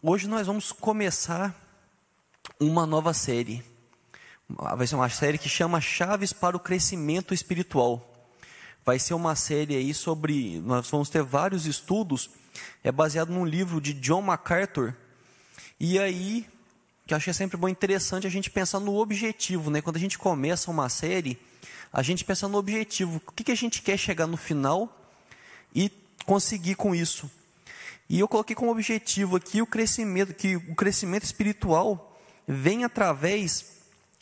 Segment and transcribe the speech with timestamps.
[0.00, 1.52] Hoje nós vamos começar
[2.60, 3.64] uma nova série.
[4.48, 8.30] Vai ser uma série que chama Chaves para o Crescimento Espiritual.
[8.84, 10.60] Vai ser uma série aí sobre.
[10.60, 12.30] Nós vamos ter vários estudos.
[12.84, 14.94] É baseado num livro de John MacArthur.
[15.80, 16.46] E aí,
[17.04, 19.82] que eu achei sempre bom interessante a gente pensar no objetivo, né?
[19.82, 21.36] Quando a gente começa uma série,
[21.92, 23.20] a gente pensa no objetivo.
[23.26, 24.96] O que, que a gente quer chegar no final
[25.74, 25.90] e
[26.24, 27.28] conseguir com isso.
[28.08, 33.76] E eu coloquei como objetivo aqui o crescimento, que o crescimento espiritual vem através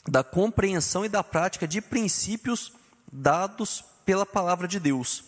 [0.09, 2.73] da compreensão e da prática de princípios
[3.13, 5.25] dados pela palavra de Deus.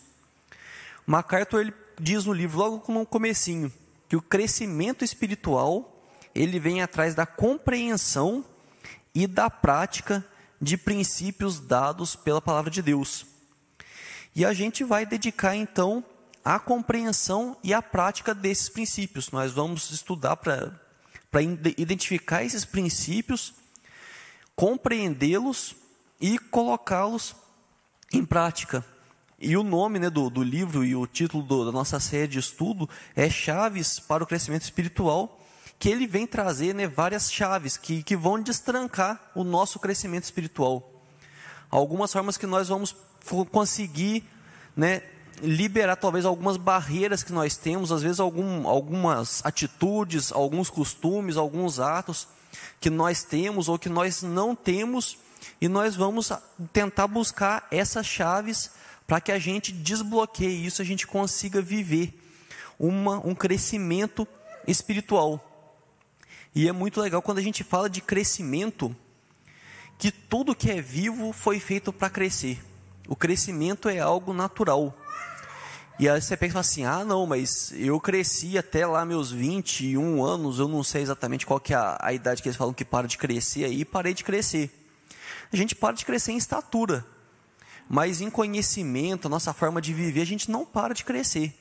[1.07, 3.73] MacArthur ele diz no livro, logo no comecinho,
[4.09, 6.03] que o crescimento espiritual
[6.35, 8.45] ele vem atrás da compreensão
[9.15, 10.25] e da prática
[10.61, 13.27] de princípios dados pela palavra de Deus.
[14.35, 16.05] E a gente vai dedicar então
[16.49, 19.31] a compreensão e a prática desses princípios.
[19.31, 20.73] Nós vamos estudar para
[21.77, 23.53] identificar esses princípios,
[24.57, 25.77] compreendê-los
[26.19, 27.37] e colocá-los
[28.11, 28.83] em prática.
[29.39, 32.39] E o nome né, do, do livro e o título do, da nossa série de
[32.39, 35.39] estudo é Chaves para o Crescimento Espiritual,
[35.79, 41.05] que ele vem trazer né, várias chaves que, que vão destrancar o nosso crescimento espiritual.
[41.71, 42.97] Algumas formas que nós vamos
[43.53, 44.25] conseguir
[44.75, 45.03] né,
[45.43, 51.79] liberar talvez algumas barreiras que nós temos, às vezes algum, algumas atitudes, alguns costumes, alguns
[51.79, 52.29] atos
[52.81, 55.19] que nós temos ou que nós não temos,
[55.61, 56.33] e nós vamos
[56.73, 58.71] tentar buscar essas chaves
[59.07, 62.19] para que a gente desbloqueie isso, a gente consiga viver
[62.79, 64.27] uma, um crescimento
[64.67, 65.45] espiritual.
[66.55, 68.95] E é muito legal quando a gente fala de crescimento,
[69.99, 72.63] que tudo que é vivo foi feito para crescer.
[73.07, 74.95] O crescimento é algo natural.
[75.99, 80.61] E aí você pensa assim: ah, não, mas eu cresci até lá meus 21 anos,
[80.61, 83.09] eu não sei exatamente qual que é a, a idade que eles falam que para
[83.09, 84.71] de crescer aí, parei de crescer.
[85.53, 87.05] A gente para de crescer em estatura,
[87.89, 91.53] mas em conhecimento, nossa forma de viver, a gente não para de crescer.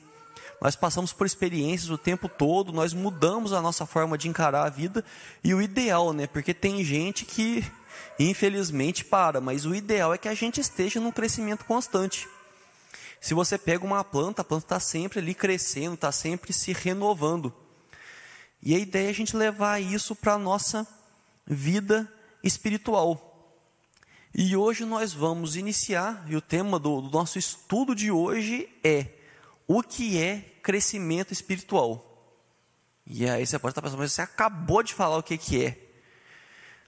[0.60, 4.70] Nós passamos por experiências o tempo todo, nós mudamos a nossa forma de encarar a
[4.70, 5.04] vida
[5.42, 6.26] e o ideal, né?
[6.26, 7.64] Porque tem gente que
[8.18, 12.28] infelizmente para, mas o ideal é que a gente esteja num crescimento constante.
[13.20, 17.52] Se você pega uma planta, a planta está sempre ali crescendo, está sempre se renovando.
[18.62, 20.86] E a ideia é a gente levar isso para a nossa
[21.46, 22.10] vida
[22.42, 23.24] espiritual.
[24.34, 29.06] E hoje nós vamos iniciar, e o tema do, do nosso estudo de hoje é
[29.66, 32.04] o que é crescimento espiritual.
[33.06, 35.88] E aí você pode estar pensando, mas você acabou de falar o que, que é.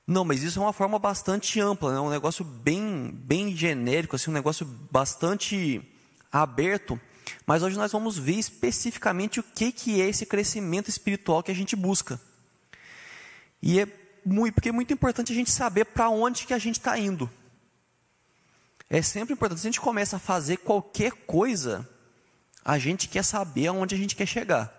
[0.07, 2.01] Não, mas isso é uma forma bastante ampla, né?
[2.01, 5.81] um negócio bem, bem genérico, assim, um negócio bastante
[6.31, 7.01] aberto,
[7.47, 11.55] mas hoje nós vamos ver especificamente o que, que é esse crescimento espiritual que a
[11.55, 12.21] gente busca.
[13.63, 13.87] E é
[14.25, 17.31] muito, porque é muito importante a gente saber para onde que a gente está indo.
[18.89, 21.89] É sempre importante, se a gente começa a fazer qualquer coisa,
[22.65, 24.77] a gente quer saber aonde a gente quer chegar.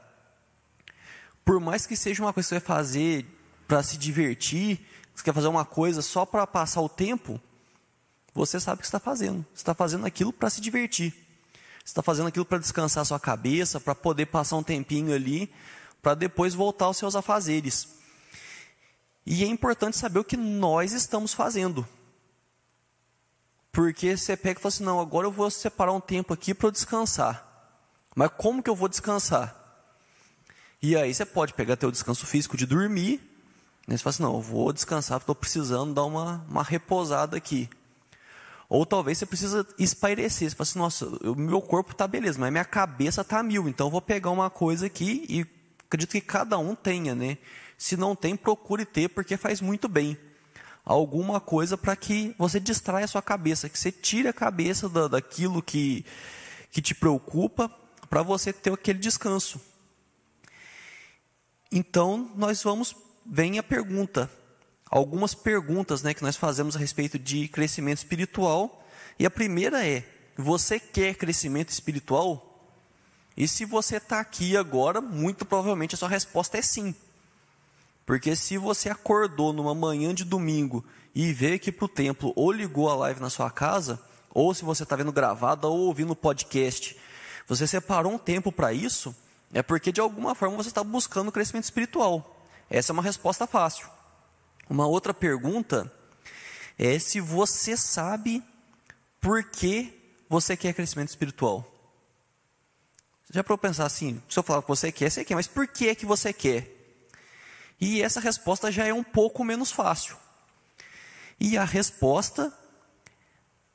[1.45, 3.25] Por mais que seja uma coisa que você vai fazer
[3.67, 4.85] para se divertir,
[5.16, 7.40] você quer fazer uma coisa só para passar o tempo,
[8.34, 9.45] você sabe o que está fazendo.
[9.53, 11.21] Você está fazendo aquilo para se divertir.
[11.84, 15.52] Você está fazendo aquilo para descansar sua cabeça, para poder passar um tempinho ali,
[16.02, 17.88] para depois voltar aos seus afazeres.
[19.25, 21.88] E é importante saber o que nós estamos fazendo.
[23.72, 26.68] Porque você pega e fala assim: não, agora eu vou separar um tempo aqui para
[26.68, 27.47] eu descansar.
[28.16, 29.58] Mas como que eu vou descansar?
[30.81, 33.22] E aí você pode pegar teu descanso físico de dormir.
[33.88, 33.96] Né?
[33.96, 37.70] Você fala assim: não, eu vou descansar, estou precisando dar uma, uma repousada aqui.
[38.72, 40.50] Ou talvez você precisa espairecer.
[40.50, 43.68] Você fala assim, nossa, o meu corpo está beleza, mas minha cabeça está mil.
[43.68, 45.46] Então eu vou pegar uma coisa aqui e
[45.86, 47.38] acredito que cada um tenha, né?
[47.78, 50.18] Se não tem, procure ter, porque faz muito bem.
[50.86, 55.09] Alguma coisa para que você distraia a sua cabeça, que você tire a cabeça da,
[55.09, 56.06] daquilo que,
[56.72, 57.70] que te preocupa,
[58.09, 59.59] para você ter aquele descanso.
[61.70, 62.96] Então, nós vamos,
[63.26, 64.32] vem a pergunta,
[64.91, 68.85] algumas perguntas né, que nós fazemos a respeito de crescimento espiritual.
[69.17, 70.03] E a primeira é:
[70.38, 72.49] você quer crescimento espiritual?
[73.38, 76.93] E se você está aqui agora, muito provavelmente a sua resposta é sim.
[78.05, 80.84] Porque se você acordou numa manhã de domingo
[81.16, 84.02] e veio aqui para o templo, ou ligou a live na sua casa,
[84.34, 86.97] ou se você está vendo gravada ou ouvindo podcast,
[87.47, 89.16] você separou um tempo para isso,
[89.53, 92.46] é porque de alguma forma você está buscando crescimento espiritual.
[92.70, 93.88] Essa é uma resposta fácil.
[94.69, 95.91] Uma outra pergunta
[96.78, 98.43] é se você sabe
[99.19, 99.93] por que
[100.28, 101.67] você quer crescimento espiritual.
[103.29, 105.67] Já para eu pensar assim, se eu falar que você quer, você quer, mas por
[105.67, 106.69] que é que você quer?
[107.79, 110.17] E essa resposta já é um pouco menos fácil.
[111.40, 112.53] E a resposta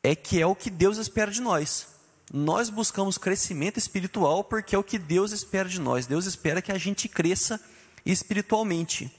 [0.02, 1.88] é que é o que Deus espera de nós.
[2.32, 6.06] Nós buscamos crescimento espiritual porque é o que Deus espera de nós.
[6.06, 7.60] Deus espera que a gente cresça
[8.04, 9.10] espiritualmente.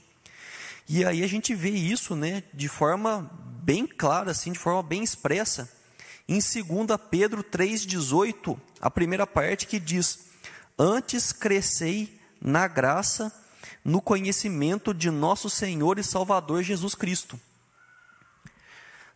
[0.88, 3.30] E aí a gente vê isso, né, de forma
[3.62, 5.70] bem clara, assim, de forma bem expressa,
[6.26, 10.28] em 2 Pedro 3,18, a primeira parte que diz:
[10.78, 13.32] Antes crescei na graça,
[13.84, 17.38] no conhecimento de nosso Senhor e Salvador Jesus Cristo.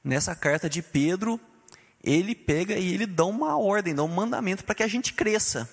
[0.04, 1.40] Nessa carta de Pedro,
[2.02, 5.70] ele pega e ele dá uma ordem, dá um mandamento para que a gente cresça.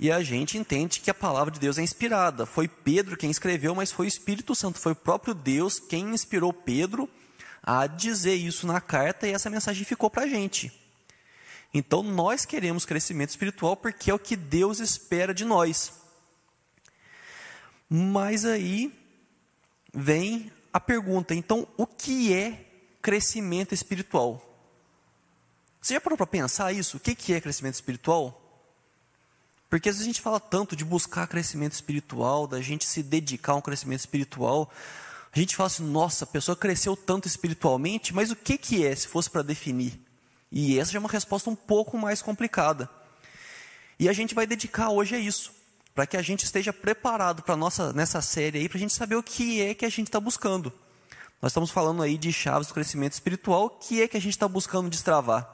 [0.00, 2.46] E a gente entende que a palavra de Deus é inspirada.
[2.46, 6.52] Foi Pedro quem escreveu, mas foi o Espírito Santo, foi o próprio Deus quem inspirou
[6.52, 7.08] Pedro
[7.62, 10.72] a dizer isso na carta e essa mensagem ficou para a gente.
[11.74, 15.92] Então nós queremos crescimento espiritual porque é o que Deus espera de nós.
[17.90, 18.92] Mas aí
[19.92, 22.64] vem a pergunta: então o que é
[23.02, 24.44] crescimento espiritual?
[25.80, 26.96] Você já parou para pensar isso?
[26.96, 28.47] O que é crescimento espiritual?
[29.68, 33.60] Porque a gente fala tanto de buscar crescimento espiritual, da gente se dedicar a um
[33.60, 34.70] crescimento espiritual.
[35.30, 38.94] A gente fala assim, nossa, a pessoa cresceu tanto espiritualmente, mas o que, que é,
[38.94, 40.00] se fosse para definir?
[40.50, 42.88] E essa já é uma resposta um pouco mais complicada.
[43.98, 45.52] E a gente vai dedicar hoje a isso,
[45.94, 49.16] para que a gente esteja preparado para nossa nessa série aí, para a gente saber
[49.16, 50.72] o que é que a gente está buscando.
[51.42, 54.32] Nós estamos falando aí de chaves do crescimento espiritual, o que é que a gente
[54.32, 55.48] está buscando destravar.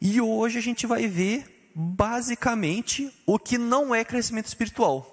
[0.00, 5.12] E hoje a gente vai ver, basicamente, o que não é crescimento espiritual.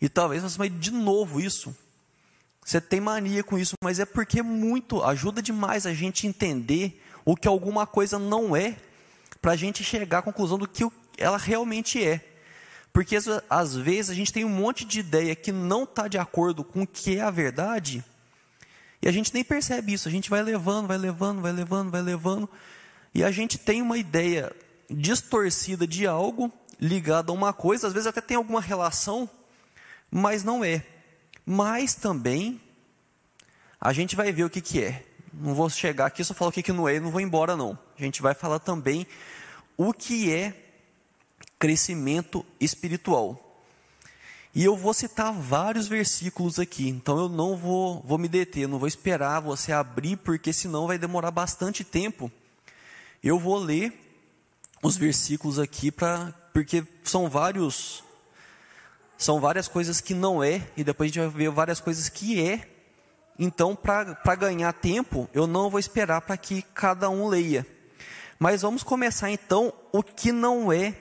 [0.00, 1.76] E talvez você vai de novo isso.
[2.64, 7.36] Você tem mania com isso, mas é porque muito ajuda demais a gente entender o
[7.36, 8.74] que alguma coisa não é,
[9.42, 12.26] para a gente chegar à conclusão do que ela realmente é.
[12.90, 13.18] Porque
[13.50, 16.82] às vezes a gente tem um monte de ideia que não está de acordo com
[16.82, 18.02] o que é a verdade,
[19.02, 22.02] e a gente nem percebe isso, a gente vai levando, vai levando, vai levando, vai
[22.02, 22.48] levando,
[23.14, 24.54] e a gente tem uma ideia
[24.90, 29.28] distorcida de algo ligado a uma coisa, às vezes até tem alguma relação,
[30.10, 30.84] mas não é.
[31.44, 32.60] Mas também
[33.80, 35.04] a gente vai ver o que, que é.
[35.32, 37.56] Não vou chegar aqui só falar o que, que não é e não vou embora
[37.56, 37.78] não.
[37.98, 39.06] A gente vai falar também
[39.76, 40.54] o que é
[41.58, 43.46] crescimento espiritual.
[44.52, 48.80] E eu vou citar vários versículos aqui, então eu não vou, vou me deter, não
[48.80, 52.32] vou esperar você abrir, porque senão vai demorar bastante tempo
[53.22, 53.92] eu vou ler
[54.82, 58.02] os versículos aqui para porque são vários
[59.16, 62.42] são várias coisas que não é e depois a gente vai ver várias coisas que
[62.42, 62.66] é.
[63.38, 67.66] Então, para ganhar tempo, eu não vou esperar para que cada um leia.
[68.38, 70.94] Mas vamos começar então o que não é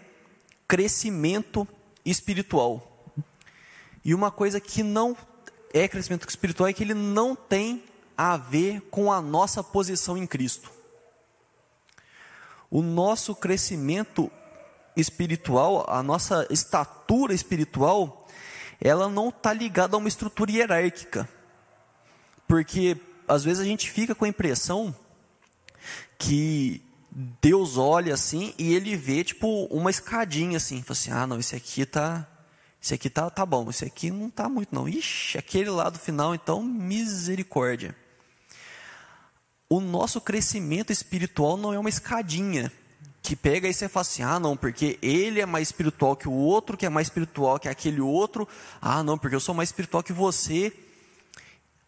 [0.67, 1.67] crescimento
[2.05, 3.13] espiritual.
[4.03, 5.15] E uma coisa que não
[5.73, 7.83] é crescimento espiritual é que ele não tem
[8.17, 10.78] a ver com a nossa posição em Cristo
[12.69, 14.31] o nosso crescimento
[14.95, 18.27] espiritual, a nossa estatura espiritual,
[18.79, 21.27] ela não está ligada a uma estrutura hierárquica.
[22.47, 24.95] Porque às vezes a gente fica com a impressão
[26.17, 31.39] que Deus olha assim e ele vê tipo uma escadinha assim, fala assim: "Ah, não,
[31.39, 32.27] esse aqui tá
[32.81, 34.87] esse aqui tá tá bom, esse aqui não tá muito não.
[34.87, 37.95] Ixi, aquele lá do final então misericórdia"
[39.69, 42.71] o nosso crescimento espiritual não é uma escadinha
[43.21, 46.33] que pega e você fala assim: ah, não, porque ele é mais espiritual que o
[46.33, 48.47] outro, que é mais espiritual que aquele outro.
[48.81, 50.73] Ah, não, porque eu sou mais espiritual que você.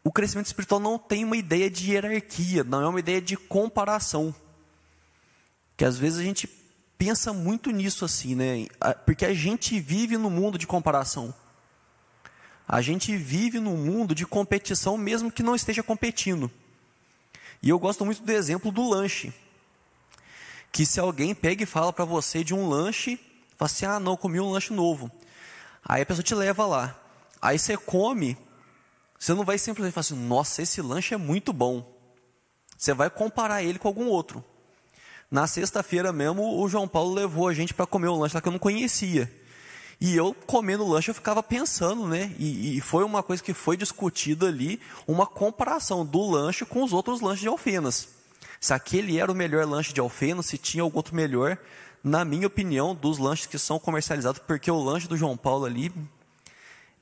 [0.03, 4.33] O crescimento espiritual não tem uma ideia de hierarquia, não é uma ideia de comparação.
[5.75, 6.47] Que às vezes a gente
[6.97, 8.67] pensa muito nisso assim, né?
[9.05, 11.33] Porque a gente vive no mundo de comparação.
[12.67, 16.49] A gente vive num mundo de competição, mesmo que não esteja competindo.
[17.61, 19.33] E eu gosto muito do exemplo do lanche.
[20.71, 23.19] Que se alguém pega e fala para você de um lanche,
[23.55, 25.11] fala assim: ah, não, comi um lanche novo.
[25.83, 26.97] Aí a pessoa te leva lá.
[27.41, 28.37] Aí você come,
[29.19, 31.87] você não vai simplesmente falar assim: nossa, esse lanche é muito bom.
[32.77, 34.43] Você vai comparar ele com algum outro.
[35.29, 38.47] Na sexta-feira mesmo, o João Paulo levou a gente para comer um lanche lá que
[38.47, 39.31] eu não conhecia.
[40.01, 42.33] E eu, comendo lanche, eu ficava pensando, né?
[42.39, 46.91] E, e, foi uma coisa que foi discutida ali, uma comparação do lanche com os
[46.91, 48.09] outros lanches de Alfenas.
[48.59, 51.55] Se aquele era o melhor lanche de Alfenas, se tinha algum outro melhor,
[52.03, 55.93] na minha opinião, dos lanches que são comercializados, porque o lanche do João Paulo ali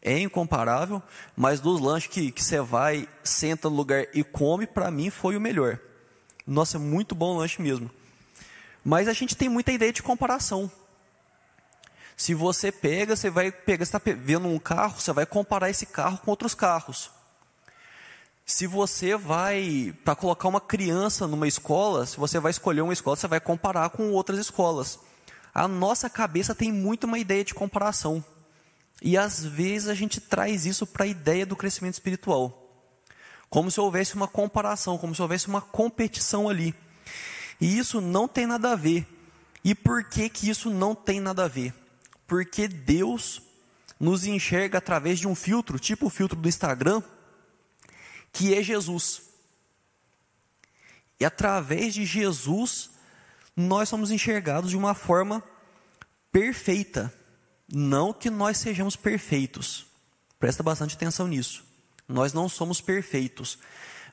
[0.01, 1.01] é incomparável,
[1.37, 5.37] mas dos lanches que, que você vai, senta no lugar e come, para mim foi
[5.37, 5.79] o melhor.
[6.45, 7.89] Nossa, é muito bom lanche mesmo.
[8.83, 10.69] Mas a gente tem muita ideia de comparação.
[12.19, 16.17] Se você pega, você vai pegar, está vendo um carro, você vai comparar esse carro
[16.17, 17.09] com outros carros.
[18.45, 23.15] Se você vai para colocar uma criança numa escola, se você vai escolher uma escola,
[23.15, 24.99] você vai comparar com outras escolas.
[25.53, 28.21] A nossa cabeça tem muito uma ideia de comparação.
[29.01, 32.69] E às vezes a gente traz isso para a ideia do crescimento espiritual.
[33.49, 36.75] Como se houvesse uma comparação, como se houvesse uma competição ali.
[37.61, 39.07] E isso não tem nada a ver.
[39.63, 41.73] E por que que isso não tem nada a ver?
[42.29, 43.41] Porque Deus
[43.99, 47.01] nos enxerga através de um filtro, tipo o filtro do Instagram,
[48.31, 49.23] que é Jesus.
[51.19, 52.91] E através de Jesus,
[53.55, 55.43] nós somos enxergados de uma forma
[56.31, 57.11] perfeita.
[57.67, 59.87] Não que nós sejamos perfeitos.
[60.39, 61.65] Presta bastante atenção nisso.
[62.07, 63.57] Nós não somos perfeitos.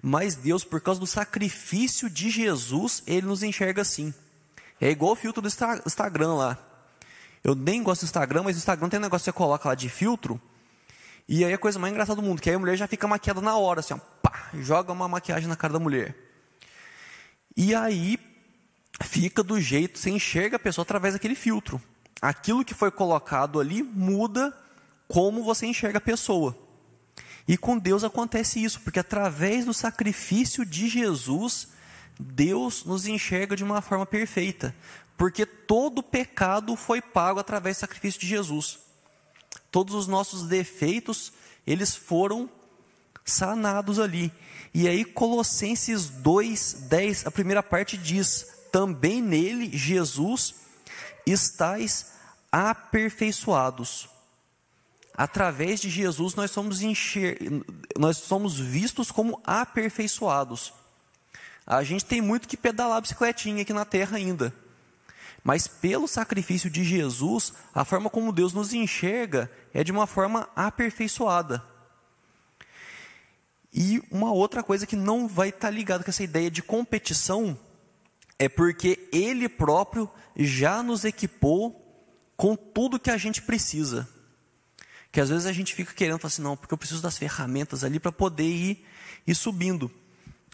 [0.03, 4.13] Mas Deus, por causa do sacrifício de Jesus, Ele nos enxerga assim.
[4.81, 6.76] É igual o filtro do Instagram lá.
[7.47, 9.77] Eu nem gosto do Instagram, mas o Instagram tem um negócio que você coloca lá
[9.77, 10.41] de filtro.
[11.29, 13.07] E aí é a coisa mais engraçada do mundo, que aí a mulher já fica
[13.07, 16.17] maquiada na hora, assim, ó, pá, joga uma maquiagem na cara da mulher.
[17.57, 18.19] E aí
[19.01, 21.81] fica do jeito, você enxerga a pessoa através daquele filtro.
[22.21, 24.53] Aquilo que foi colocado ali muda
[25.07, 26.59] como você enxerga a pessoa.
[27.47, 31.69] E com Deus acontece isso, porque através do sacrifício de Jesus,
[32.19, 34.75] Deus nos enxerga de uma forma perfeita,
[35.17, 38.87] porque todo pecado foi pago através do sacrifício de Jesus
[39.77, 41.35] todos os nossos defeitos,
[41.67, 42.49] eles foram
[43.27, 44.33] sanados ali.
[44.73, 50.55] E aí Colossenses 2:10, a primeira parte diz: "Também nele, Jesus,
[51.27, 52.13] estais
[52.51, 54.09] aperfeiçoados".
[55.15, 57.39] Através de Jesus nós somos enxer...
[57.99, 60.73] nós somos vistos como aperfeiçoados.
[61.67, 64.55] A gente tem muito que pedalar bicicletinha aqui na terra ainda.
[65.47, 70.49] Mas pelo sacrifício de Jesus, a forma como Deus nos enxerga é de uma forma
[70.57, 71.65] aperfeiçoada.
[73.73, 77.57] E uma outra coisa que não vai estar ligado com essa ideia de competição
[78.41, 81.81] é porque Ele próprio já nos equipou
[82.37, 84.09] com tudo que a gente precisa.
[85.13, 87.85] Que às vezes a gente fica querendo falar assim, não, porque eu preciso das ferramentas
[87.85, 88.85] ali para poder ir,
[89.25, 89.89] ir subindo.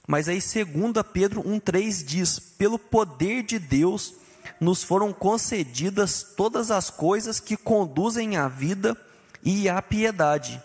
[0.06, 4.20] Mas aí, 2 Pedro 1,3 diz: pelo poder de Deus
[4.60, 8.96] nos foram concedidas todas as coisas que conduzem à vida
[9.42, 10.62] e à piedade,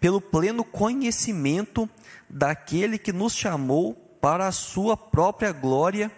[0.00, 1.88] pelo pleno conhecimento
[2.28, 6.10] daquele que nos chamou para a sua própria glória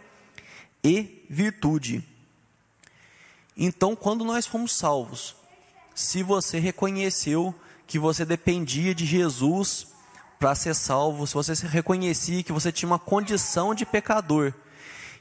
[0.83, 2.03] e virtude.
[3.57, 5.37] Então, quando nós fomos salvos,
[5.95, 7.55] se você reconheceu
[7.87, 9.89] que você dependia de Jesus
[10.39, 14.55] para ser salvo, se você reconhecia que você tinha uma condição de pecador,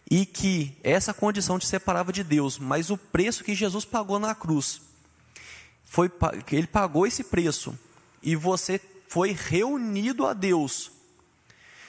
[0.10, 4.34] e que essa condição te separava de Deus, mas o preço que Jesus pagou na
[4.34, 4.82] cruz
[5.84, 6.12] foi
[6.52, 7.78] ele pagou esse preço
[8.22, 10.92] e você foi reunido a Deus.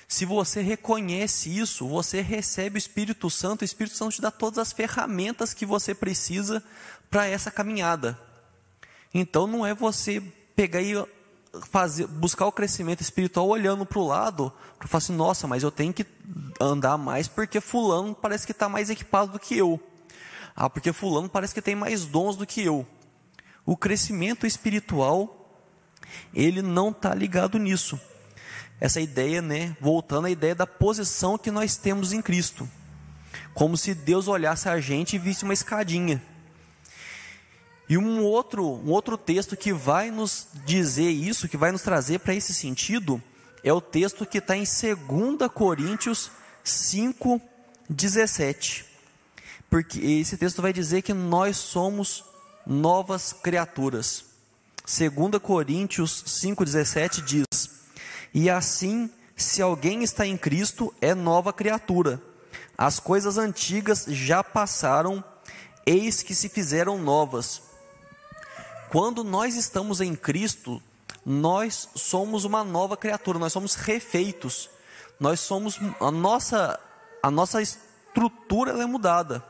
[0.07, 4.59] Se você reconhece isso, você recebe o Espírito Santo, o Espírito Santo te dá todas
[4.59, 6.63] as ferramentas que você precisa
[7.11, 8.19] para essa caminhada.
[9.13, 10.21] Então não é você
[10.57, 10.95] pegar e
[11.71, 15.71] fazer, buscar o crescimento espiritual olhando para o lado, para falar assim, nossa, mas eu
[15.71, 16.07] tenho que
[16.61, 19.81] andar mais porque fulano parece que está mais equipado do que eu.
[20.55, 22.87] Ah, porque fulano parece que tem mais dons do que eu.
[23.65, 25.63] O crescimento espiritual,
[26.35, 28.01] ele não está ligado nisso.
[28.81, 32.69] Essa ideia, né, voltando à ideia da posição que nós temos em Cristo.
[33.55, 36.23] Como se Deus olhasse a gente e visse uma escadinha.
[37.89, 42.19] E um outro, um outro texto que vai nos dizer isso, que vai nos trazer
[42.21, 43.23] para esse sentido,
[43.65, 46.31] é o texto que está em 2 Coríntios
[46.63, 47.41] 5,
[47.89, 48.85] 17.
[49.71, 52.25] Porque esse texto vai dizer que nós somos
[52.67, 54.25] novas criaturas.
[54.87, 57.71] 2 Coríntios 5,17 diz:
[58.33, 62.21] E assim, se alguém está em Cristo, é nova criatura.
[62.77, 65.23] As coisas antigas já passaram,
[65.85, 67.68] eis que se fizeram novas.
[68.91, 70.83] Quando nós estamos em Cristo,
[71.25, 74.71] nós somos uma nova criatura, nós somos refeitos.
[75.21, 76.79] Nós somos a nossa
[77.23, 79.45] a nossa estrutura é mudada.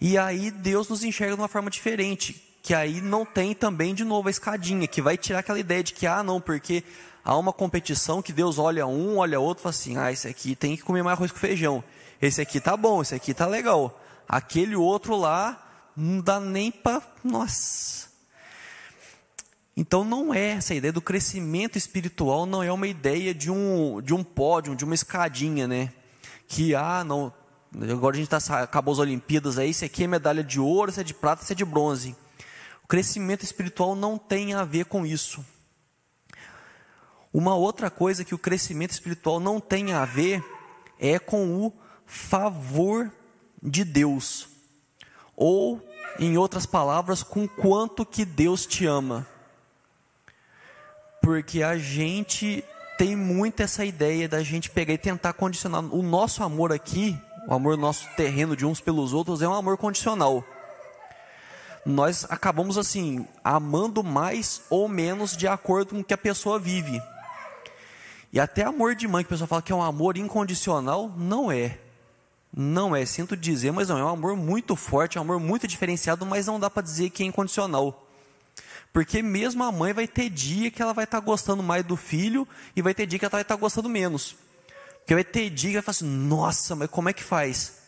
[0.00, 4.04] E aí Deus nos enxerga de uma forma diferente, que aí não tem também de
[4.04, 6.84] novo a escadinha, que vai tirar aquela ideia de que ah, não, porque
[7.24, 10.76] há uma competição que Deus olha um, olha outro, fala assim: "Ah, esse aqui tem
[10.76, 11.82] que comer mais arroz com feijão.
[12.20, 13.98] Esse aqui tá bom, esse aqui tá legal.
[14.28, 18.08] Aquele outro lá não dá nem para, nossa,
[19.76, 24.12] então não é essa ideia do crescimento espiritual, não é uma ideia de um, de
[24.12, 25.92] um pódio, de uma escadinha, né?
[26.46, 27.32] Que, ah, não,
[27.90, 31.00] agora a gente tá, acabou as Olimpíadas aí, isso aqui é medalha de ouro, isso
[31.00, 32.14] é de prata, isso é de bronze.
[32.86, 35.44] crescimento espiritual não tem a ver com isso.
[37.32, 40.44] Uma outra coisa que o crescimento espiritual não tem a ver
[40.98, 41.72] é com o
[42.04, 43.10] favor
[43.62, 44.48] de Deus.
[45.34, 45.82] Ou,
[46.18, 49.26] em outras palavras, com quanto que Deus te ama.
[51.22, 52.64] Porque a gente
[52.98, 57.54] tem muito essa ideia da gente pegar e tentar condicionar o nosso amor aqui, o
[57.54, 60.44] amor nosso terreno de uns pelos outros é um amor condicional.
[61.84, 67.02] Nós acabamos assim amando mais ou menos de acordo com o que a pessoa vive.
[68.32, 71.50] E até amor de mãe que a pessoa fala que é um amor incondicional, não
[71.50, 71.78] é.
[72.54, 75.66] Não é, sinto dizer, mas não é um amor muito forte, é um amor muito
[75.66, 78.01] diferenciado, mas não dá para dizer que é incondicional.
[78.92, 81.96] Porque mesmo a mãe vai ter dia que ela vai estar tá gostando mais do
[81.96, 82.46] filho
[82.76, 84.36] e vai ter dia que ela vai estar tá gostando menos.
[84.98, 87.78] Porque vai ter dia que vai falar assim, nossa, mas como é que faz?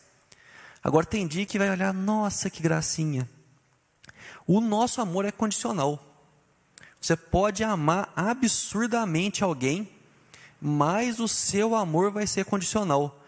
[0.83, 3.29] Agora tem dia que vai olhar, nossa, que gracinha.
[4.47, 6.03] O nosso amor é condicional.
[6.99, 9.87] Você pode amar absurdamente alguém,
[10.59, 13.23] mas o seu amor vai ser condicional.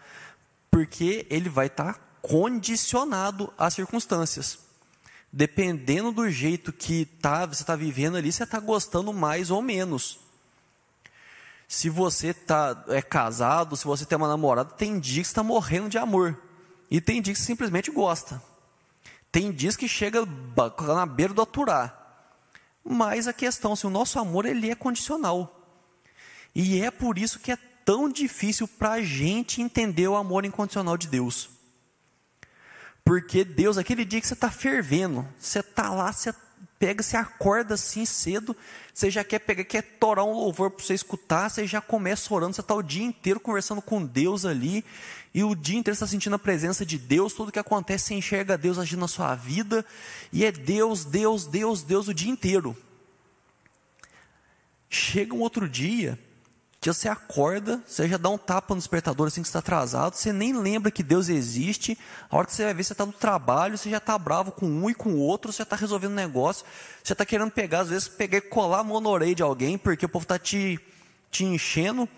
[0.68, 4.67] Porque ele vai estar tá condicionado às circunstâncias
[5.32, 10.18] dependendo do jeito que tá, você está vivendo ali, você está gostando mais ou menos.
[11.66, 15.90] Se você tá, é casado, se você tem uma namorada, tem dias que está morrendo
[15.90, 16.40] de amor.
[16.90, 18.42] E tem dias que simplesmente gosta.
[19.30, 20.26] Tem dias que chega
[20.86, 21.94] na beira do aturar.
[22.82, 25.54] Mas a questão, se assim, o nosso amor ele é condicional.
[26.54, 30.96] E é por isso que é tão difícil para a gente entender o amor incondicional
[30.96, 31.57] de Deus.
[33.08, 36.30] Porque Deus, aquele dia que você está fervendo, você está lá, você
[36.78, 38.54] pega, você acorda assim cedo,
[38.92, 42.52] você já quer pegar, quer torar um louvor para você escutar, você já começa orando,
[42.52, 44.84] você está o dia inteiro conversando com Deus ali,
[45.32, 48.58] e o dia inteiro está sentindo a presença de Deus, tudo que acontece você enxerga
[48.58, 49.86] Deus agindo na sua vida,
[50.30, 52.76] e é Deus, Deus, Deus, Deus o dia inteiro.
[54.90, 56.18] Chega um outro dia,
[56.80, 60.32] que você acorda, você já dá um tapa no despertador assim que está atrasado, você
[60.32, 61.98] nem lembra que Deus existe.
[62.30, 64.66] A hora que você vai ver, você está no trabalho, você já está bravo com
[64.66, 66.64] um e com o outro, você está resolvendo um negócio,
[67.02, 70.08] você está querendo pegar, às vezes, pegar e colar a orelha de alguém, porque o
[70.08, 70.78] povo está te,
[71.32, 72.08] te enchendo.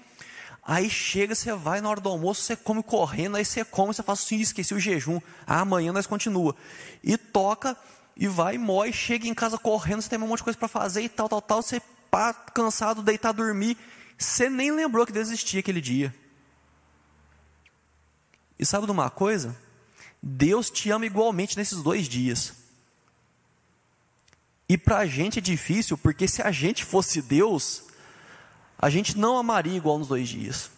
[0.62, 4.02] Aí chega, você vai na hora do almoço, você come correndo, aí você come, você
[4.02, 5.20] fala assim, esqueci o jejum.
[5.46, 6.54] Ah, amanhã nós continua.
[7.02, 7.74] E toca,
[8.14, 11.00] e vai, mói, chega em casa correndo, você tem um monte de coisa para fazer
[11.00, 13.78] e tal, tal, tal, você pá, cansado, deitar, dormir
[14.20, 16.14] você nem lembrou que Deus existia aquele dia.
[18.58, 19.56] E sabe de uma coisa?
[20.22, 22.52] Deus te ama igualmente nesses dois dias.
[24.68, 27.84] E para a gente é difícil, porque se a gente fosse Deus,
[28.78, 30.70] a gente não amaria igual nos dois dias.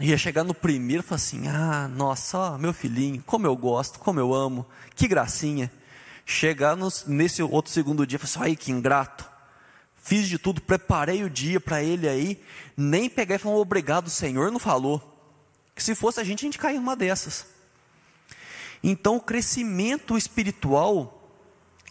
[0.00, 4.18] Ia chegar no primeiro e falar assim: ah, nossa, meu filhinho, como eu gosto, como
[4.18, 5.70] eu amo, que gracinha.
[6.24, 9.33] Chegar nos, nesse outro segundo dia e falar assim: ai, que ingrato
[10.04, 12.38] fiz de tudo, preparei o dia para ele aí,
[12.76, 15.02] nem peguei e falei, obrigado, Senhor, não falou.
[15.74, 17.46] Que se fosse a gente, a gente caía numa dessas.
[18.82, 21.32] Então, o crescimento espiritual,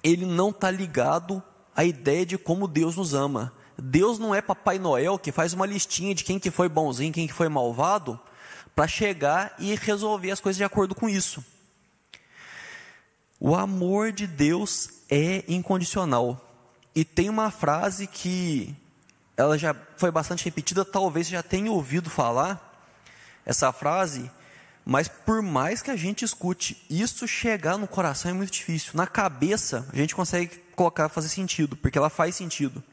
[0.03, 1.41] ele não está ligado
[1.75, 3.51] à ideia de como Deus nos ama.
[3.75, 7.25] Deus não é Papai Noel que faz uma listinha de quem que foi bonzinho, quem
[7.25, 8.19] que foi malvado,
[8.75, 11.43] para chegar e resolver as coisas de acordo com isso.
[13.39, 16.42] O amor de Deus é incondicional.
[16.95, 18.75] E tem uma frase que
[19.35, 22.71] ela já foi bastante repetida, talvez já tenha ouvido falar
[23.45, 24.29] essa frase,
[24.85, 28.91] mas por mais que a gente escute, isso chegar no coração é muito difícil.
[28.93, 32.83] Na cabeça a gente consegue colocar, fazer sentido, porque ela faz sentido.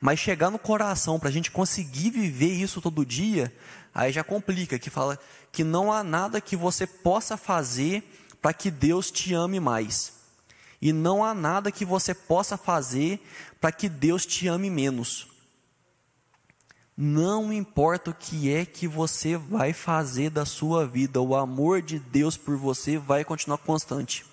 [0.00, 3.52] Mas chegar no coração para a gente conseguir viver isso todo dia,
[3.94, 5.18] aí já complica, que fala
[5.50, 8.02] que não há nada que você possa fazer
[8.42, 10.13] para que Deus te ame mais.
[10.84, 13.18] E não há nada que você possa fazer
[13.58, 15.26] para que Deus te ame menos.
[16.94, 21.98] Não importa o que é que você vai fazer da sua vida, o amor de
[21.98, 24.26] Deus por você vai continuar constante.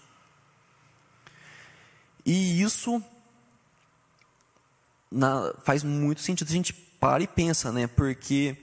[2.26, 3.02] E isso
[5.10, 6.50] na, faz muito sentido.
[6.50, 7.88] A gente para e pensa, né?
[7.88, 8.58] Porque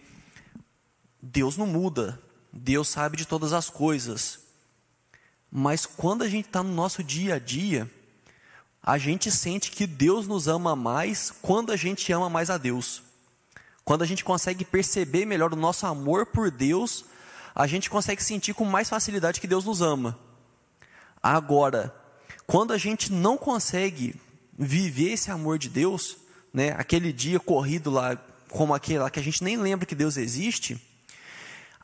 [1.22, 2.20] Deus não muda,
[2.52, 4.46] Deus sabe de todas as coisas.
[5.50, 7.90] Mas quando a gente está no nosso dia a dia,
[8.82, 13.02] a gente sente que Deus nos ama mais quando a gente ama mais a Deus.
[13.84, 17.04] Quando a gente consegue perceber melhor o nosso amor por Deus,
[17.54, 20.18] a gente consegue sentir com mais facilidade que Deus nos ama.
[21.22, 21.94] Agora,
[22.46, 24.20] quando a gente não consegue
[24.58, 26.18] viver esse amor de Deus,
[26.52, 28.16] né, aquele dia corrido lá,
[28.50, 30.80] como aquele lá que a gente nem lembra que Deus existe,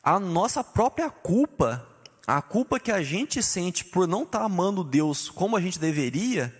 [0.03, 1.85] a nossa própria culpa
[2.27, 5.79] a culpa que a gente sente por não estar tá amando Deus como a gente
[5.79, 6.53] deveria,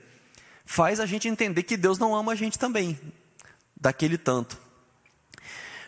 [0.64, 3.00] faz a gente entender que Deus não ama a gente também,
[3.76, 4.60] daquele tanto.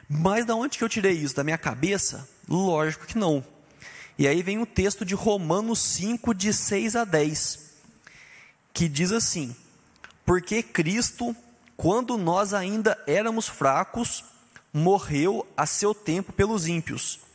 [0.10, 1.36] Mas da onde que eu tirei isso?
[1.36, 2.28] Da minha cabeça?
[2.48, 3.44] Lógico que não.
[4.18, 7.60] E aí vem o texto de Romanos 5, de 6 a 10,
[8.74, 9.56] que diz assim:
[10.26, 11.36] Porque Cristo,
[11.76, 14.24] quando nós ainda éramos fracos,
[14.74, 17.27] morreu a seu tempo pelos ímpios.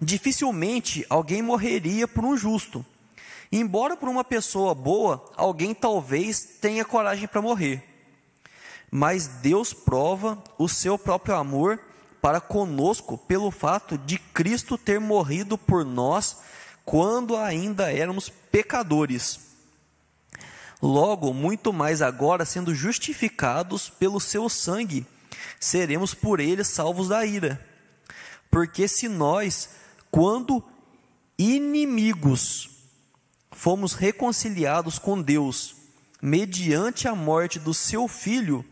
[0.00, 2.84] Dificilmente alguém morreria por um justo.
[3.50, 7.82] Embora por uma pessoa boa, alguém talvez tenha coragem para morrer.
[8.90, 11.80] Mas Deus prova o seu próprio amor
[12.20, 16.38] para conosco pelo fato de Cristo ter morrido por nós
[16.84, 19.40] quando ainda éramos pecadores.
[20.80, 25.06] Logo, muito mais agora, sendo justificados pelo seu sangue,
[25.58, 27.64] seremos por ele salvos da ira.
[28.50, 29.70] Porque se nós,
[30.10, 30.62] quando
[31.38, 32.70] inimigos,
[33.50, 35.76] fomos reconciliados com Deus
[36.20, 38.64] mediante a morte do seu filho,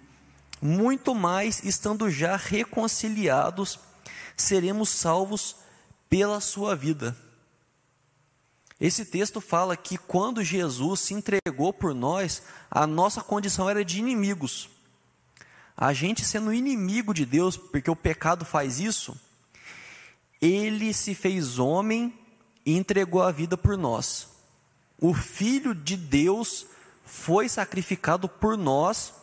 [0.61, 3.79] muito mais estando já reconciliados,
[4.37, 5.57] seremos salvos
[6.09, 7.17] pela sua vida.
[8.79, 13.99] Esse texto fala que quando Jesus se entregou por nós, a nossa condição era de
[13.99, 14.69] inimigos.
[15.75, 19.19] A gente sendo inimigo de Deus, porque o pecado faz isso,
[20.41, 22.13] ele se fez homem
[22.65, 24.37] e entregou a vida por nós
[24.99, 26.67] o Filho de Deus
[27.05, 29.15] foi sacrificado por nós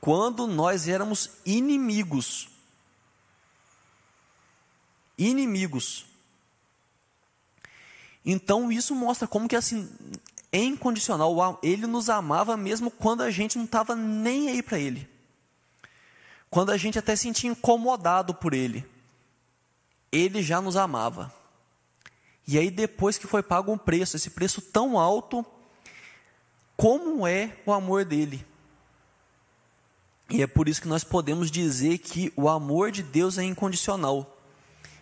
[0.00, 2.48] quando nós éramos inimigos.
[5.16, 6.06] Inimigos.
[8.24, 9.88] Então isso mostra como que assim
[10.50, 11.58] é incondicional.
[11.62, 15.08] Ele nos amava mesmo quando a gente não estava nem aí para ele.
[16.50, 18.84] Quando a gente até se sentia incomodado por ele.
[20.12, 21.32] Ele já nos amava.
[22.46, 25.44] E aí, depois que foi pago um preço, esse preço tão alto,
[26.76, 28.44] como é o amor dele?
[30.30, 34.38] E é por isso que nós podemos dizer que o amor de Deus é incondicional.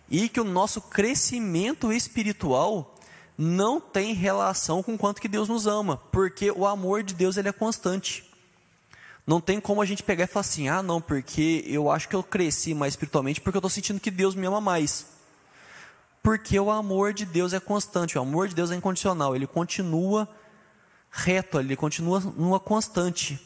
[0.09, 2.95] E que o nosso crescimento espiritual
[3.37, 7.47] não tem relação com quanto que Deus nos ama, porque o amor de Deus ele
[7.47, 8.28] é constante.
[9.29, 12.15] Não tem como a gente pegar e falar assim: "Ah, não, porque eu acho que
[12.15, 15.05] eu cresci mais espiritualmente porque eu estou sentindo que Deus me ama mais".
[16.23, 20.27] Porque o amor de Deus é constante, o amor de Deus é incondicional, ele continua
[21.11, 23.39] reto, ele continua numa constante.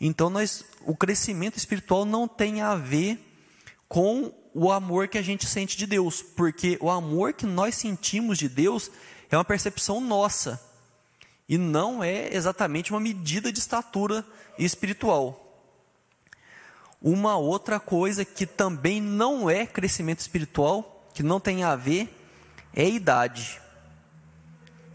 [0.00, 3.22] Então nós, o crescimento espiritual não tem a ver
[3.90, 8.38] com o amor que a gente sente de Deus, porque o amor que nós sentimos
[8.38, 8.90] de Deus
[9.30, 10.58] é uma percepção nossa
[11.48, 14.24] e não é exatamente uma medida de estatura
[14.58, 15.44] espiritual.
[17.00, 22.14] Uma outra coisa que também não é crescimento espiritual que não tem a ver
[22.74, 23.60] é idade.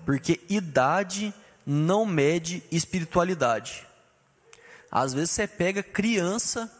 [0.05, 1.33] Porque idade
[1.65, 3.87] não mede espiritualidade.
[4.91, 6.71] Às vezes você pega criança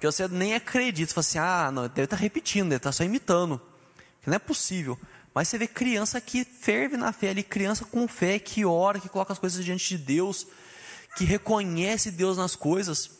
[0.00, 2.88] que você nem acredita, você fala assim: ah, não, deve estar tá repetindo, deve estar
[2.88, 3.60] tá só imitando.
[4.22, 4.98] Que não é possível.
[5.34, 9.08] Mas você vê criança que ferve na fé ali, criança com fé, que ora, que
[9.08, 10.46] coloca as coisas diante de Deus,
[11.16, 13.10] que reconhece Deus nas coisas.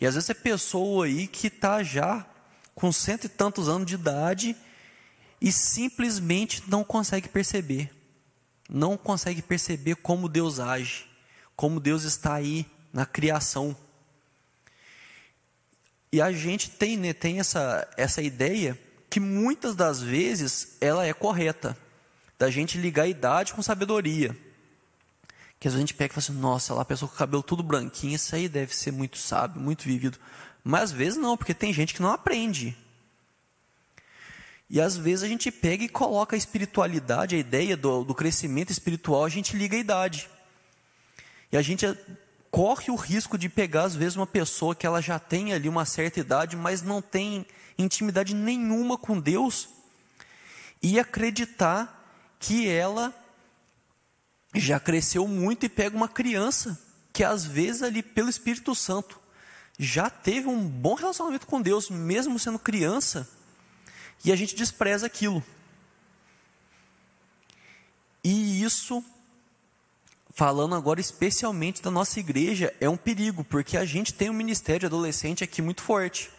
[0.00, 2.26] E às vezes é pessoa aí que está já
[2.74, 4.56] com cento e tantos anos de idade
[5.40, 7.90] e simplesmente não consegue perceber.
[8.68, 11.06] Não consegue perceber como Deus age,
[11.56, 13.76] como Deus está aí na criação.
[16.12, 18.78] E a gente tem, né, tem essa, essa ideia
[19.10, 21.76] que muitas das vezes ela é correta,
[22.38, 24.36] da gente ligar a idade com sabedoria.
[25.58, 27.18] Que às vezes a gente pega e fala assim, nossa, lá a pessoa com o
[27.18, 30.18] cabelo tudo branquinho, isso aí deve ser muito sábio, muito vivido.
[30.62, 32.76] Mas às vezes não, porque tem gente que não aprende.
[34.70, 38.70] E às vezes a gente pega e coloca a espiritualidade, a ideia do, do crescimento
[38.70, 40.28] espiritual, a gente liga a idade.
[41.50, 41.86] E a gente
[42.50, 45.84] corre o risco de pegar, às vezes, uma pessoa que ela já tem ali uma
[45.84, 47.46] certa idade, mas não tem
[47.78, 49.68] intimidade nenhuma com Deus,
[50.82, 51.94] e acreditar
[52.38, 53.14] que ela
[54.54, 56.78] já cresceu muito e pega uma criança
[57.12, 59.20] que, às vezes, ali pelo Espírito Santo,
[59.78, 63.28] já teve um bom relacionamento com Deus, mesmo sendo criança
[64.24, 65.42] e a gente despreza aquilo.
[68.22, 69.04] E isso,
[70.30, 74.80] falando agora especialmente da nossa igreja, é um perigo, porque a gente tem um ministério
[74.80, 76.30] de adolescente aqui muito forte.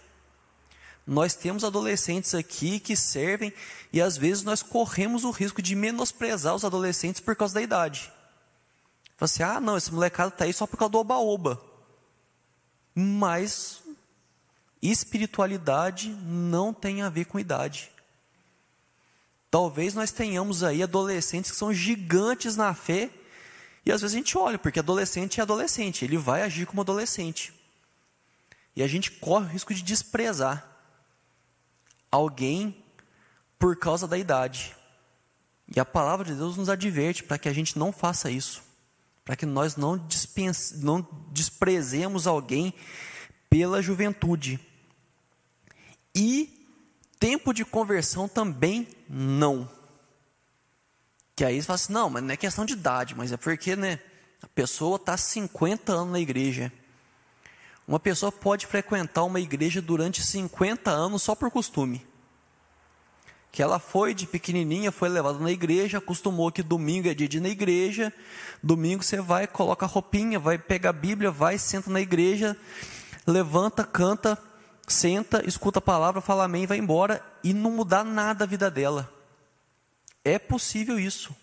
[1.09, 3.51] Nós temos adolescentes aqui que servem
[3.91, 8.13] e às vezes nós corremos o risco de menosprezar os adolescentes por causa da idade.
[9.17, 11.59] Fala assim, ah, não, esse molecado está aí só por causa do oba-oba.
[12.93, 13.81] Mas
[14.83, 17.89] Espiritualidade não tem a ver com idade.
[19.49, 23.09] Talvez nós tenhamos aí adolescentes que são gigantes na fé
[23.83, 27.51] E às vezes a gente olha, porque adolescente é adolescente, ele vai agir como adolescente.
[28.75, 30.69] E a gente corre o risco de desprezar
[32.11, 32.75] alguém
[33.57, 34.75] por causa da idade.
[35.75, 38.63] E a palavra de Deus nos adverte para que a gente não faça isso,
[39.23, 42.73] para que nós não, dispense, não desprezemos alguém
[43.49, 44.59] pela juventude.
[46.15, 46.67] E
[47.19, 49.69] tempo de conversão também não.
[51.35, 53.75] Que aí você fala assim, não, mas não é questão de idade, mas é porque,
[53.75, 53.99] né,
[54.41, 56.71] a pessoa está 50 anos na igreja.
[57.89, 62.06] Uma pessoa pode frequentar uma igreja durante 50 anos só por costume.
[63.52, 67.38] Que ela foi de pequenininha, foi levada na igreja, acostumou que domingo é dia de
[67.38, 68.13] ir na igreja.
[68.62, 72.56] Domingo você vai, coloca a roupinha, vai pegar a Bíblia, vai, senta na igreja,
[73.25, 74.38] levanta, canta,
[74.88, 79.12] senta, escuta a palavra, fala amém, vai embora e não mudar nada a vida dela.
[80.23, 81.36] É possível isso.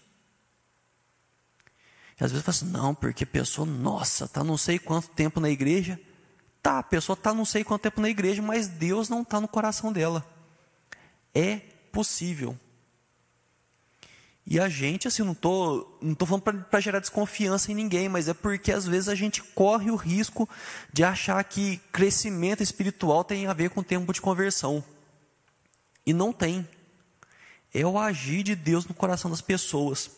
[2.20, 5.40] E às vezes fala assim, não, porque a pessoa, nossa, está não sei quanto tempo
[5.40, 6.00] na igreja.
[6.66, 9.46] Tá, a pessoa está não sei quanto tempo na igreja, mas Deus não está no
[9.46, 10.26] coração dela.
[11.32, 11.60] É
[11.92, 12.58] possível.
[14.44, 18.26] E a gente, assim, não tô, não tô falando para gerar desconfiança em ninguém, mas
[18.26, 20.48] é porque às vezes a gente corre o risco
[20.92, 24.82] de achar que crescimento espiritual tem a ver com tempo de conversão.
[26.04, 26.68] E não tem.
[27.72, 30.10] É o agir de Deus no coração das pessoas.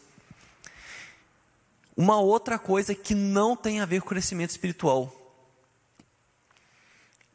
[1.95, 5.18] Uma outra coisa que não tem a ver com crescimento espiritual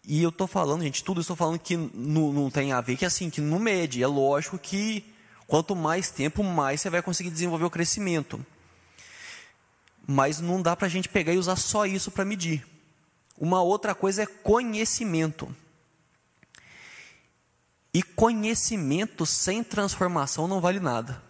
[0.05, 3.05] e eu estou falando, gente, tudo estou falando que não, não tem a ver, que
[3.05, 5.05] assim, que no médio, é lógico que
[5.47, 8.45] quanto mais tempo, mais você vai conseguir desenvolver o crescimento.
[10.05, 12.67] Mas não dá para a gente pegar e usar só isso para medir.
[13.37, 15.55] Uma outra coisa é conhecimento.
[17.93, 21.23] E conhecimento sem transformação não vale nada.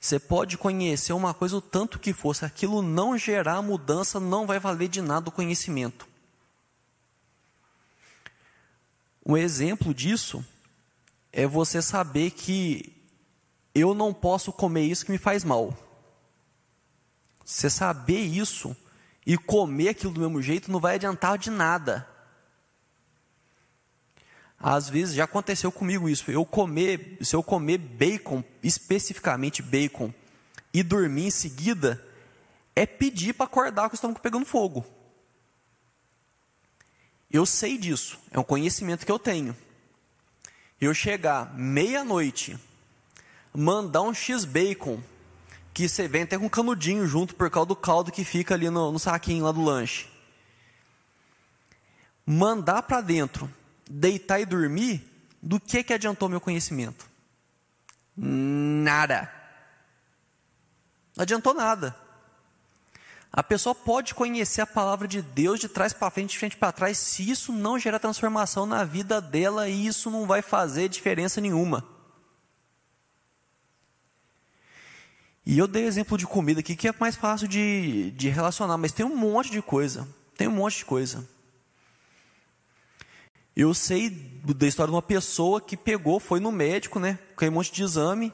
[0.00, 4.46] Você pode conhecer uma coisa o tanto que for, se aquilo não gerar mudança, não
[4.46, 6.13] vai valer de nada o conhecimento.
[9.24, 10.44] Um exemplo disso
[11.32, 12.94] é você saber que
[13.74, 15.76] eu não posso comer isso que me faz mal.
[17.44, 18.76] Você saber isso
[19.26, 22.08] e comer aquilo do mesmo jeito não vai adiantar de nada.
[24.58, 26.30] Às vezes já aconteceu comigo isso.
[26.30, 30.12] Eu comer, se eu comer bacon, especificamente bacon,
[30.72, 32.04] e dormir em seguida,
[32.74, 34.84] é pedir para acordar com o estômago pegando fogo.
[37.34, 39.56] Eu sei disso, é um conhecimento que eu tenho.
[40.80, 42.56] Eu chegar meia-noite,
[43.52, 45.02] mandar um X-Bacon,
[45.74, 48.92] que você vem até com canudinho junto por causa do caldo que fica ali no,
[48.92, 50.06] no saquinho lá do lanche.
[52.24, 53.52] Mandar para dentro,
[53.90, 55.04] deitar e dormir,
[55.42, 57.10] do que que adiantou meu conhecimento?
[58.16, 59.28] Nada.
[61.16, 62.03] Não adiantou nada.
[63.36, 66.70] A pessoa pode conhecer a palavra de Deus de trás para frente, de frente para
[66.70, 71.84] trás, se isso não gerar transformação na vida dela, isso não vai fazer diferença nenhuma.
[75.44, 78.92] E eu dei exemplo de comida aqui que é mais fácil de, de relacionar, mas
[78.92, 80.06] tem um monte de coisa.
[80.36, 81.28] Tem um monte de coisa.
[83.56, 87.18] Eu sei da história de uma pessoa que pegou, foi no médico, né?
[87.34, 88.32] Com um monte de exame,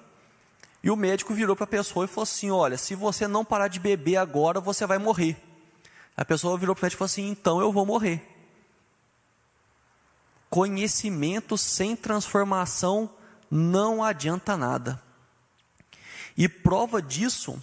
[0.83, 3.69] e o médico virou para a pessoa e falou assim: Olha, se você não parar
[3.69, 5.37] de beber agora, você vai morrer.
[6.17, 8.27] A pessoa virou para o médico e falou assim: Então eu vou morrer.
[10.49, 13.11] Conhecimento sem transformação
[13.51, 15.01] não adianta nada.
[16.37, 17.63] E prova disso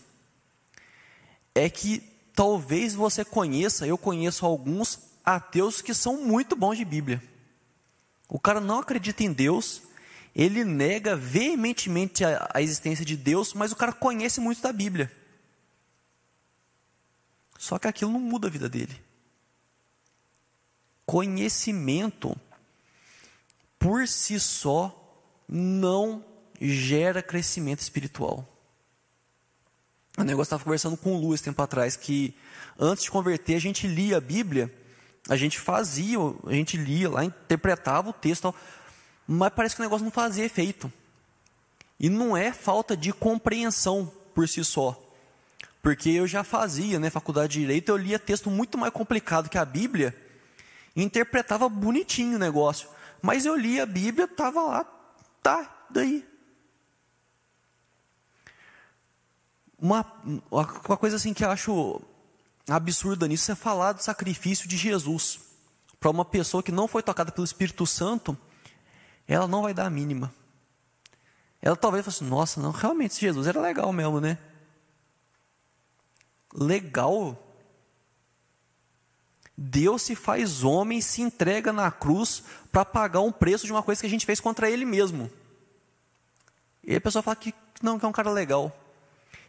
[1.56, 2.00] é que
[2.36, 7.22] talvez você conheça, eu conheço alguns ateus que são muito bons de Bíblia.
[8.30, 9.82] O cara não acredita em Deus,
[10.38, 15.12] ele nega veementemente a, a existência de Deus, mas o cara conhece muito da Bíblia.
[17.58, 19.02] Só que aquilo não muda a vida dele.
[21.08, 22.38] Conhecimento,
[23.80, 24.94] por si só,
[25.50, 26.24] não
[26.62, 28.48] gera crescimento espiritual.
[30.20, 32.36] O negócio estava conversando com o Lu esse tempo atrás, que
[32.78, 34.72] antes de converter, a gente lia a Bíblia,
[35.28, 38.54] a gente fazia, a gente lia lá, interpretava o texto,
[39.28, 40.92] mas parece que o negócio não fazia efeito.
[42.00, 45.04] E não é falta de compreensão por si só.
[45.82, 49.58] Porque eu já fazia, né, faculdade de direito, eu lia texto muito mais complicado que
[49.58, 50.16] a Bíblia,
[50.96, 52.90] interpretava bonitinho o negócio.
[53.22, 54.86] Mas eu lia a Bíblia, estava lá,
[55.42, 56.26] tá, daí.
[59.80, 60.06] Uma,
[60.52, 62.02] uma coisa assim que eu acho
[62.68, 65.40] absurda nisso é falar do sacrifício de Jesus
[66.00, 68.38] para uma pessoa que não foi tocada pelo Espírito Santo
[69.28, 70.34] ela não vai dar a mínima.
[71.62, 74.38] Ela talvez fale assim, nossa, não, realmente Jesus era legal mesmo, né?
[76.58, 77.44] legal.
[79.56, 84.02] Deus se faz homem, se entrega na cruz para pagar um preço de uma coisa
[84.02, 85.32] que a gente fez contra Ele mesmo.
[86.84, 88.76] E a pessoa fala que não, que é um cara legal.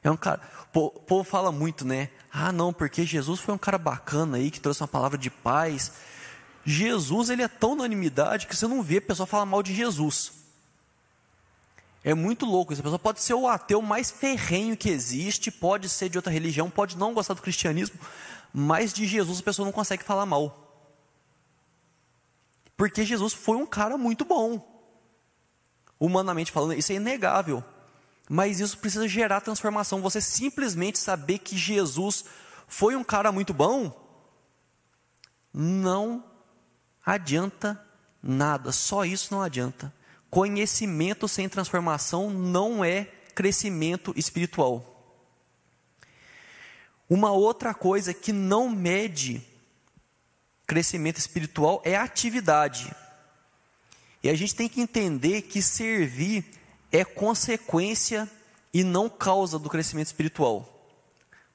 [0.02, 0.40] É um cara.
[0.74, 2.10] O povo fala muito, né?
[2.30, 5.92] Ah, não, porque Jesus foi um cara bacana aí que trouxe uma palavra de paz.
[6.70, 10.32] Jesus, ele é tão unanimidade que você não vê a pessoa falar mal de Jesus.
[12.04, 12.80] É muito louco isso.
[12.80, 16.68] A pessoa pode ser o ateu mais ferrenho que existe, pode ser de outra religião,
[16.68, 17.98] pode não gostar do cristianismo,
[18.52, 20.66] mas de Jesus a pessoa não consegue falar mal.
[22.76, 24.62] Porque Jesus foi um cara muito bom.
[25.98, 27.64] Humanamente falando, isso é inegável.
[28.28, 30.02] Mas isso precisa gerar transformação.
[30.02, 32.26] Você simplesmente saber que Jesus
[32.66, 33.90] foi um cara muito bom,
[35.50, 36.27] não
[37.14, 37.82] adianta
[38.22, 38.70] nada.
[38.70, 39.92] Só isso não adianta.
[40.30, 44.94] Conhecimento sem transformação não é crescimento espiritual.
[47.08, 49.42] Uma outra coisa que não mede
[50.66, 52.94] crescimento espiritual é atividade.
[54.22, 56.44] E a gente tem que entender que servir
[56.92, 58.30] é consequência
[58.74, 60.74] e não causa do crescimento espiritual.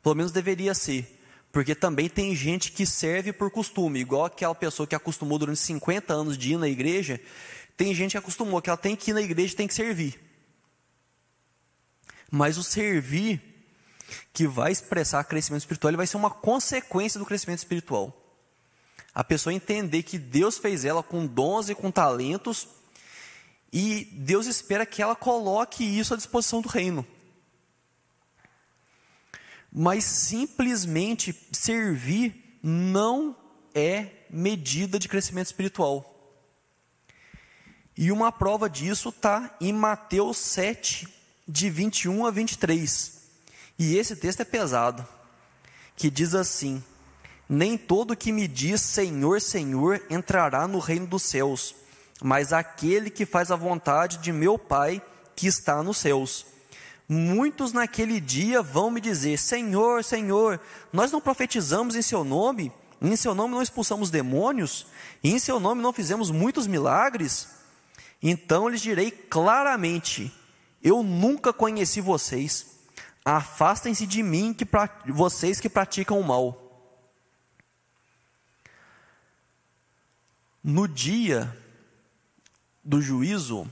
[0.01, 1.12] Pelo menos deveria ser.
[1.53, 6.11] Porque também tem gente que serve por costume, igual aquela pessoa que acostumou durante 50
[6.11, 7.21] anos de ir na igreja
[7.75, 10.19] tem gente que acostumou que ela tem que ir na igreja tem que servir.
[12.29, 13.41] Mas o servir
[14.31, 18.19] que vai expressar crescimento espiritual, ele vai ser uma consequência do crescimento espiritual.
[19.13, 22.67] A pessoa entender que Deus fez ela com dons e com talentos
[23.71, 27.05] e Deus espera que ela coloque isso à disposição do reino.
[29.75, 33.35] Mas simplesmente servir não
[33.73, 36.09] é medida de crescimento espiritual.
[37.97, 41.07] E uma prova disso está em Mateus 7,
[41.47, 43.21] de 21 a 23.
[43.77, 45.05] E esse texto é pesado,
[45.95, 46.83] que diz assim:
[47.47, 51.75] Nem todo que me diz Senhor, Senhor entrará no reino dos céus,
[52.21, 55.01] mas aquele que faz a vontade de meu Pai
[55.35, 56.52] que está nos céus.
[57.07, 60.59] Muitos naquele dia vão me dizer: Senhor, Senhor,
[60.91, 64.87] nós não profetizamos em Seu nome, em Seu nome não expulsamos demônios,
[65.23, 67.49] e em Seu nome não fizemos muitos milagres?
[68.21, 70.33] Então lhes direi claramente:
[70.81, 72.73] Eu nunca conheci vocês.
[73.25, 74.67] Afastem-se de mim, que
[75.11, 76.59] vocês que praticam o mal.
[80.63, 81.55] No dia
[82.83, 83.69] do juízo,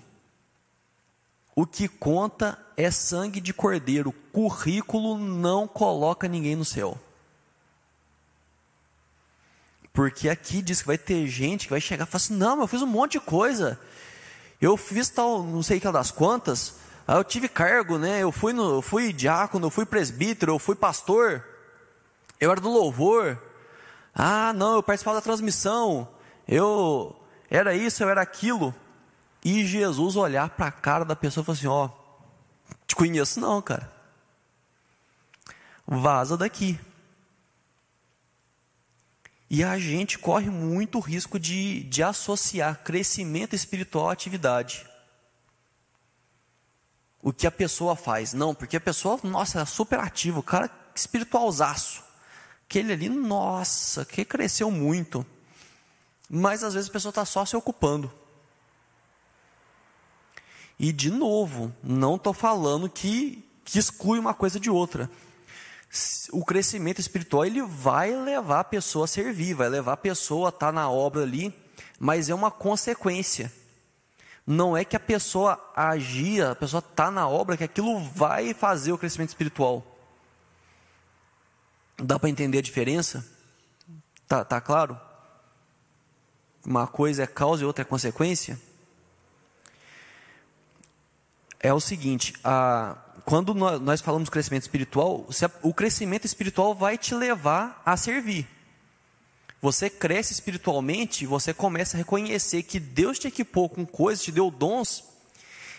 [1.56, 4.12] o que conta é sangue de cordeiro.
[4.32, 6.98] Currículo não coloca ninguém no céu.
[9.94, 12.68] Porque aqui diz que vai ter gente que vai chegar e falar assim: não, eu
[12.68, 13.80] fiz um monte de coisa.
[14.62, 16.76] Eu fiz tal, não sei que das quantas,
[17.08, 18.22] aí eu tive cargo, né?
[18.22, 21.44] Eu fui, no, eu fui diácono, eu fui presbítero, eu fui pastor,
[22.40, 23.42] eu era do louvor.
[24.14, 26.08] Ah, não, eu participava da transmissão,
[26.48, 27.16] eu
[27.50, 28.74] era isso, eu era aquilo.
[29.44, 33.40] E Jesus olhar para a cara da pessoa e falar assim: Ó, oh, te conheço
[33.40, 33.92] não, cara.
[35.88, 36.80] Vaza daqui.
[39.50, 44.88] E a gente corre muito risco de, de associar crescimento espiritual à atividade.
[47.22, 48.32] O que a pessoa faz.
[48.32, 52.02] Não, porque a pessoa, nossa, é super ativo, o cara espiritualzaço.
[52.66, 55.26] Aquele ali, nossa, que cresceu muito.
[56.30, 58.10] Mas às vezes a pessoa está só se ocupando.
[60.82, 65.10] E de novo, não estou falando que, que exclui uma coisa de outra
[66.32, 70.50] o crescimento espiritual ele vai levar a pessoa a servir, vai levar a pessoa a
[70.50, 71.54] estar tá na obra ali,
[72.00, 73.52] mas é uma consequência.
[74.48, 78.92] Não é que a pessoa agia, a pessoa está na obra, que aquilo vai fazer
[78.92, 79.86] o crescimento espiritual.
[81.98, 83.26] Dá para entender a diferença?
[84.28, 85.00] Tá, tá claro?
[86.66, 88.60] Uma coisa é causa e outra é consequência?
[91.64, 95.28] É o seguinte, a, quando nós falamos crescimento espiritual,
[95.62, 98.48] o crescimento espiritual vai te levar a servir.
[99.62, 104.50] Você cresce espiritualmente, você começa a reconhecer que Deus te equipou com coisas, te deu
[104.50, 105.04] dons,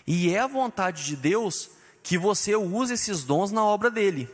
[0.07, 4.31] e é a vontade de Deus que você use esses dons na obra dele.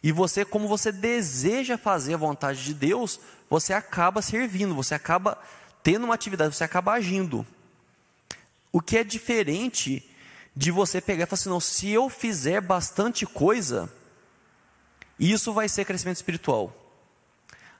[0.00, 3.18] E você, como você deseja fazer a vontade de Deus,
[3.50, 5.36] você acaba servindo, você acaba
[5.82, 7.44] tendo uma atividade, você acaba agindo.
[8.78, 10.08] O que é diferente
[10.54, 13.92] de você pegar e falar assim: não, se eu fizer bastante coisa,
[15.18, 16.72] isso vai ser crescimento espiritual.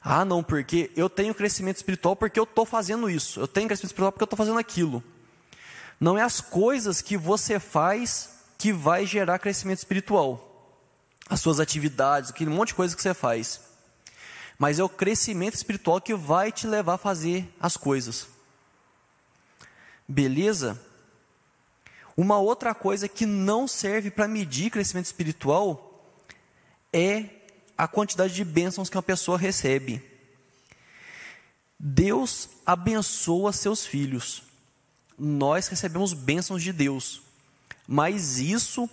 [0.03, 3.39] Ah, não, porque eu tenho crescimento espiritual porque eu estou fazendo isso.
[3.39, 5.01] Eu tenho crescimento espiritual porque eu estou fazendo aquilo.
[6.01, 10.75] Não é as coisas que você faz que vai gerar crescimento espiritual.
[11.31, 13.61] as suas atividades, aquele monte de coisa que você faz.
[14.59, 18.27] Mas é o crescimento espiritual que vai te levar a fazer as coisas.
[20.09, 20.88] Beleza?
[22.19, 26.05] Uma outra coisa que não serve para medir crescimento espiritual
[26.93, 27.27] é
[27.77, 30.03] a quantidade de bênçãos que uma pessoa recebe.
[31.79, 34.43] Deus abençoa seus filhos.
[35.17, 37.23] Nós recebemos bênçãos de Deus.
[37.87, 38.91] Mas isso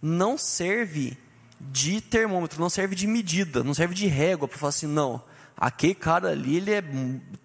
[0.00, 1.18] não serve
[1.60, 5.22] de termômetro, não serve de medida, não serve de régua para falar assim, não,
[5.54, 6.82] aquele cara ali, ele, é,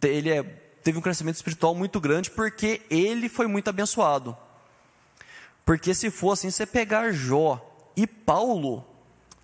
[0.03, 4.37] ele é, teve um crescimento espiritual muito grande porque ele foi muito abençoado.
[5.67, 8.87] Porque se for assim, você pegar Jó e Paulo,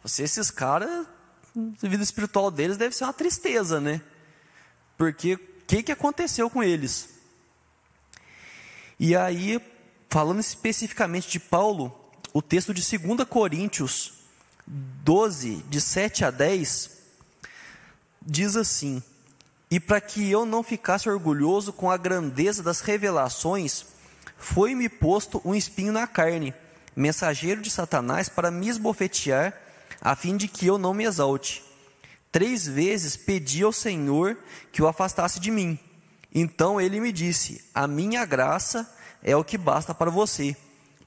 [0.02, 1.06] você, esses caras,
[1.54, 4.02] a vida espiritual deles deve ser uma tristeza, né?
[4.98, 7.10] Porque o que, que aconteceu com eles?
[8.98, 9.60] E aí,
[10.10, 11.94] falando especificamente de Paulo,
[12.32, 14.14] o texto de 2 Coríntios
[14.66, 16.90] 12, de 7 a 10,
[18.22, 19.04] diz assim:
[19.70, 23.92] E para que eu não ficasse orgulhoso com a grandeza das revelações,
[24.44, 26.54] foi-me posto um espinho na carne,
[26.94, 29.54] mensageiro de Satanás, para me esbofetear,
[30.02, 31.64] a fim de que eu não me exalte.
[32.30, 34.38] Três vezes pedi ao Senhor
[34.72, 35.80] que o afastasse de mim.
[36.36, 38.88] Então ele me disse: A minha graça
[39.24, 40.56] é o que basta para você,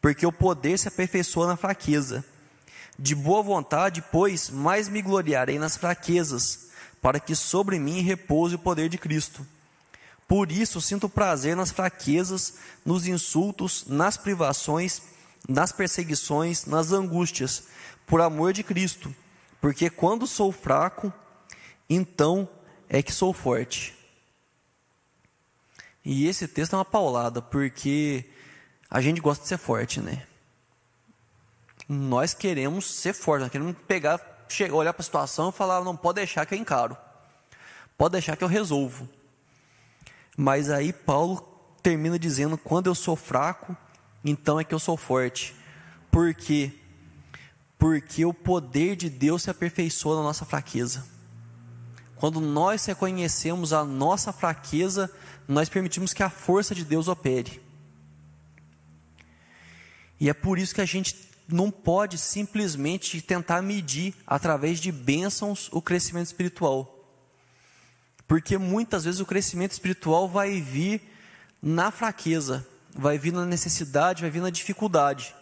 [0.00, 2.24] porque o poder se aperfeiçoa na fraqueza.
[2.98, 6.70] De boa vontade, pois, mais me gloriarei nas fraquezas,
[7.02, 9.46] para que sobre mim repouse o poder de Cristo.
[10.28, 12.54] Por isso sinto prazer nas fraquezas,
[12.84, 15.00] nos insultos, nas privações,
[15.48, 17.64] nas perseguições, nas angústias,
[18.06, 19.14] por amor de Cristo,
[19.60, 21.12] porque quando sou fraco,
[21.88, 22.48] então
[22.88, 23.94] é que sou forte.
[26.04, 28.24] E esse texto é uma paulada, porque
[28.88, 30.24] a gente gosta de ser forte, né?
[31.88, 35.96] Nós queremos ser fortes, nós queremos pegar, chegar, olhar para a situação e falar: não
[35.96, 36.96] pode deixar que eu encaro,
[37.98, 39.08] pode deixar que eu resolvo.
[40.36, 41.40] Mas aí Paulo
[41.82, 43.76] termina dizendo: quando eu sou fraco,
[44.24, 45.54] então é que eu sou forte.
[46.10, 46.72] Por quê?
[47.78, 51.04] Porque o poder de Deus se aperfeiçoa na nossa fraqueza.
[52.16, 55.10] Quando nós reconhecemos a nossa fraqueza,
[55.46, 57.60] nós permitimos que a força de Deus opere.
[60.18, 61.14] E é por isso que a gente
[61.46, 66.95] não pode simplesmente tentar medir através de bênçãos o crescimento espiritual.
[68.26, 71.00] Porque muitas vezes o crescimento espiritual vai vir
[71.62, 75.34] na fraqueza, vai vir na necessidade, vai vir na dificuldade.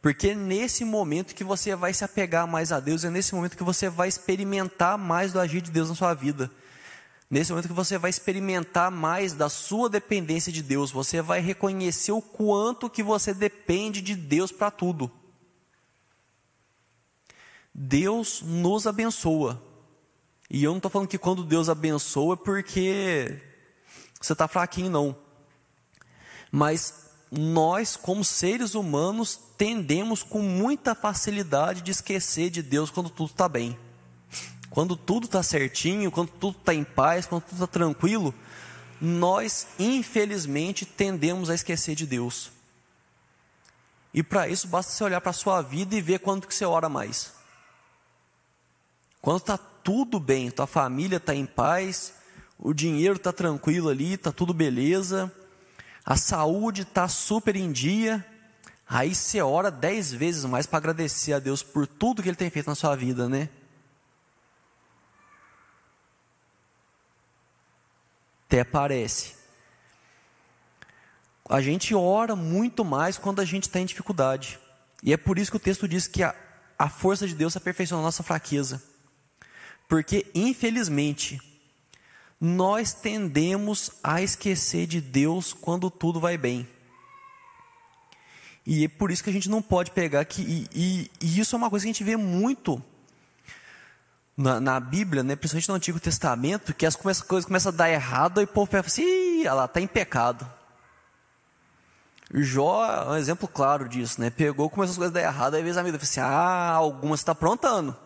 [0.00, 3.56] Porque é nesse momento que você vai se apegar mais a Deus, é nesse momento
[3.56, 6.50] que você vai experimentar mais do agir de Deus na sua vida.
[7.30, 12.12] Nesse momento que você vai experimentar mais da sua dependência de Deus, você vai reconhecer
[12.12, 15.10] o quanto que você depende de Deus para tudo.
[17.74, 19.62] Deus nos abençoa.
[20.50, 23.42] E eu não estou falando que quando Deus abençoa é porque
[24.20, 25.16] você está fraquinho, não.
[26.50, 33.30] Mas nós, como seres humanos, tendemos com muita facilidade de esquecer de Deus quando tudo
[33.30, 33.78] está bem.
[34.70, 38.34] Quando tudo está certinho, quando tudo está em paz, quando tudo está tranquilo,
[39.00, 42.50] nós, infelizmente, tendemos a esquecer de Deus.
[44.12, 46.64] E para isso basta você olhar para a sua vida e ver quanto que você
[46.64, 47.32] ora mais.
[49.20, 52.14] Quando está tudo bem, tua família está em paz,
[52.58, 55.32] o dinheiro está tranquilo ali, está tudo beleza,
[56.04, 58.24] a saúde está super em dia,
[58.88, 62.50] aí você ora dez vezes mais para agradecer a Deus por tudo que Ele tem
[62.50, 63.48] feito na sua vida, né?
[68.46, 69.36] Até parece.
[71.48, 74.58] A gente ora muito mais quando a gente está em dificuldade.
[75.02, 76.34] E é por isso que o texto diz que a,
[76.78, 78.82] a força de Deus aperfeiçoa a nossa fraqueza.
[79.88, 81.40] Porque, infelizmente,
[82.38, 86.68] nós tendemos a esquecer de Deus quando tudo vai bem.
[88.66, 90.42] E é por isso que a gente não pode pegar que.
[90.42, 92.82] E, e, e isso é uma coisa que a gente vê muito
[94.36, 98.42] na, na, Bíblia, né, principalmente no Antigo Testamento, que as coisas começam a dar errado
[98.42, 100.46] e o povo pensa assim: Ih, ela está em pecado.
[102.30, 104.28] Jó é um exemplo claro disso, né?
[104.28, 107.20] Pegou, começou as coisas a dar errado, aí vezes a vida falou assim: ah, algumas
[107.20, 107.96] está aprontando.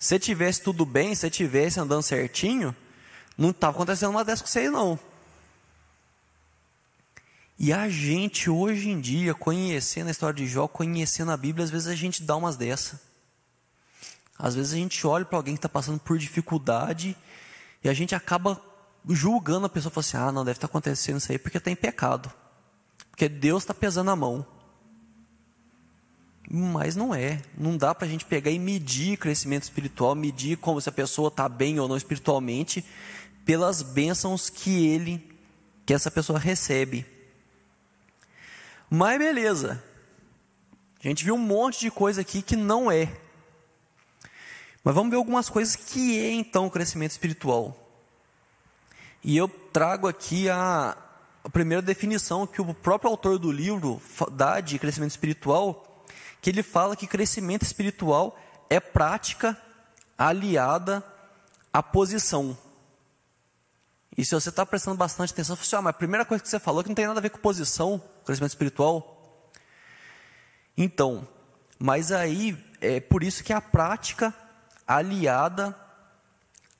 [0.00, 2.74] Se tivesse tudo bem, se tivesse andando certinho,
[3.36, 4.98] não estava acontecendo uma dessas com vocês, não.
[7.58, 11.70] E a gente, hoje em dia, conhecendo a história de Jó, conhecendo a Bíblia, às
[11.70, 12.98] vezes a gente dá umas dessas.
[14.38, 17.14] Às vezes a gente olha para alguém que está passando por dificuldade
[17.84, 18.58] e a gente acaba
[19.06, 21.70] julgando a pessoa, fala assim, ah, não, deve estar tá acontecendo isso aí porque está
[21.70, 22.32] em pecado.
[23.10, 24.46] Porque Deus está pesando a mão.
[26.52, 27.40] Mas não é.
[27.56, 31.28] Não dá para a gente pegar e medir crescimento espiritual, medir como se a pessoa
[31.28, 32.84] está bem ou não espiritualmente,
[33.44, 35.24] pelas bênçãos que ele,
[35.86, 37.06] que essa pessoa recebe.
[38.90, 39.80] Mas beleza.
[40.98, 43.16] A gente viu um monte de coisa aqui que não é.
[44.82, 47.76] Mas vamos ver algumas coisas que é então o crescimento espiritual.
[49.22, 50.96] E eu trago aqui a,
[51.44, 55.89] a primeira definição que o próprio autor do livro dá de crescimento espiritual,
[56.40, 59.56] que ele fala que crescimento espiritual é prática
[60.16, 61.04] aliada
[61.72, 62.56] à posição.
[64.16, 66.42] E se você está prestando bastante atenção, você fala assim, ah, mas a primeira coisa
[66.42, 69.50] que você falou é que não tem nada a ver com posição, crescimento espiritual.
[70.76, 71.26] Então,
[71.78, 74.34] mas aí é por isso que a prática
[74.86, 75.76] aliada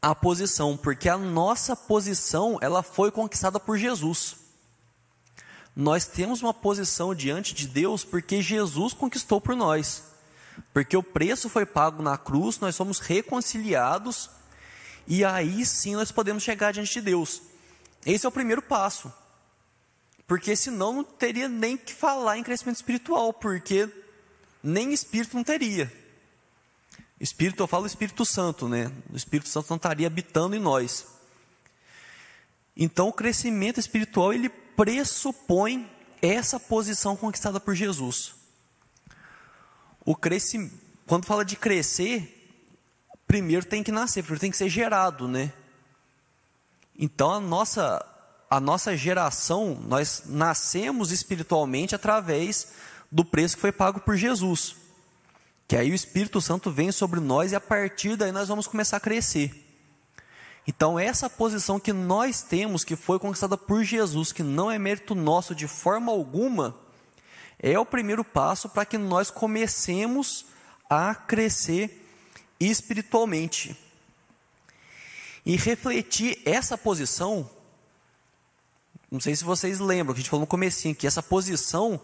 [0.03, 4.37] à posição, porque a nossa posição ela foi conquistada por Jesus.
[5.81, 10.03] Nós temos uma posição diante de Deus porque Jesus conquistou por nós.
[10.75, 14.29] Porque o preço foi pago na cruz, nós somos reconciliados
[15.09, 17.41] e aí sim nós podemos chegar diante de Deus.
[18.05, 19.11] Esse é o primeiro passo.
[20.27, 23.89] Porque senão não teria nem que falar em crescimento espiritual, porque
[24.63, 25.91] nem espírito não teria.
[27.19, 28.93] Espírito, eu falo Espírito Santo, né?
[29.11, 31.07] O Espírito Santo não estaria habitando em nós.
[32.77, 34.51] Então, o crescimento espiritual, ele
[34.81, 35.87] pressupõe
[36.23, 38.35] essa posição conquistada por Jesus.
[40.07, 40.73] O crescimento,
[41.07, 42.51] quando fala de crescer,
[43.27, 45.53] primeiro tem que nascer, primeiro tem que ser gerado, né?
[46.99, 48.03] Então, a nossa,
[48.49, 52.69] a nossa geração, nós nascemos espiritualmente através
[53.13, 54.77] do preço que foi pago por Jesus.
[55.69, 58.97] Que aí o Espírito Santo vem sobre nós e a partir daí nós vamos começar
[58.97, 59.70] a crescer.
[60.67, 65.15] Então, essa posição que nós temos, que foi conquistada por Jesus, que não é mérito
[65.15, 66.77] nosso de forma alguma,
[67.59, 70.47] é o primeiro passo para que nós comecemos
[70.89, 72.07] a crescer
[72.59, 73.77] espiritualmente.
[75.45, 77.49] E refletir essa posição,
[79.11, 82.01] não sei se vocês lembram, que a gente falou no comecinho, que essa posição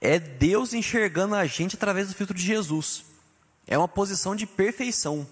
[0.00, 3.04] é Deus enxergando a gente através do filtro de Jesus.
[3.66, 5.26] É uma posição de perfeição.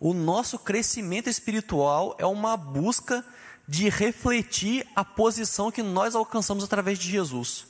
[0.00, 3.22] O nosso crescimento espiritual é uma busca
[3.68, 7.66] de refletir a posição que nós alcançamos através de Jesus.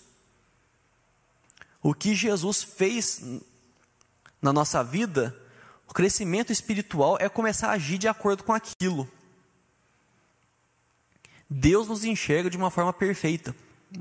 [1.83, 3.21] O que Jesus fez
[4.41, 5.37] na nossa vida,
[5.89, 9.11] o crescimento espiritual é começar a agir de acordo com aquilo.
[11.51, 13.55] Deus nos enxerga de uma forma perfeita,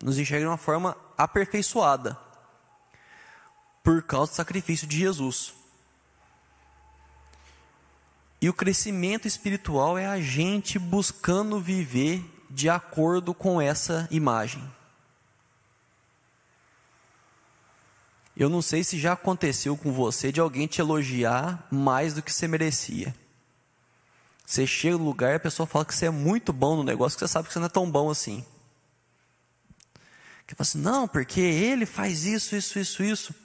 [0.04, 2.16] nos enxerga de uma forma aperfeiçoada
[3.84, 5.59] por causa do sacrifício de Jesus.
[8.42, 14.64] E o crescimento espiritual é a gente buscando viver de acordo com essa imagem.
[18.36, 22.32] Eu não sei se já aconteceu com você de alguém te elogiar mais do que
[22.32, 23.14] você merecia.
[24.46, 27.20] Você chega no lugar e a pessoa fala que você é muito bom no negócio,
[27.20, 28.44] que você sabe que você não é tão bom assim.
[30.48, 33.36] Que fala assim, não, porque ele faz isso, isso, isso, isso.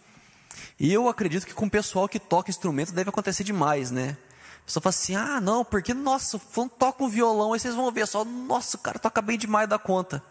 [0.78, 4.16] E eu acredito que com o pessoal que toca instrumento deve acontecer demais, né?
[4.64, 6.40] Pessoa fala assim, ah, não, porque, nossa,
[6.78, 9.78] toca um violão, aí vocês vão ver só, nossa, o cara toca bem demais da
[9.78, 10.22] conta.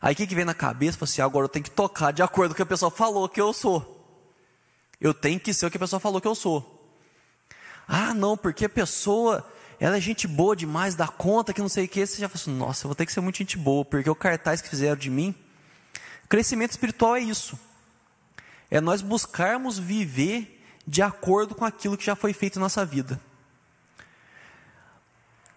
[0.00, 0.98] Aí o que, que vem na cabeça?
[0.98, 3.28] Fala assim, agora eu tenho que tocar de acordo com o que a pessoa falou
[3.28, 3.90] que eu sou.
[5.00, 6.92] Eu tenho que ser o que a pessoa falou que eu sou.
[7.88, 9.44] Ah, não, porque a pessoa,
[9.80, 12.06] ela é gente boa demais, dá conta que não sei o que.
[12.06, 14.14] Você já fala assim, nossa, eu vou ter que ser muito gente boa, porque o
[14.14, 15.34] cartaz que fizeram de mim
[16.28, 17.58] Crescimento espiritual é isso.
[18.70, 20.53] É nós buscarmos viver
[20.86, 23.20] de acordo com aquilo que já foi feito em nossa vida.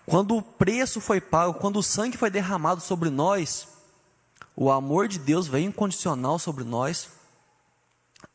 [0.06, 3.68] Quando o preço foi pago, quando o sangue foi derramado sobre nós,
[4.56, 7.10] o amor de Deus veio incondicional sobre nós.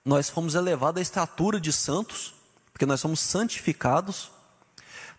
[0.04, 2.34] Nós fomos elevados à estatura de santos,
[2.72, 4.30] porque nós somos santificados.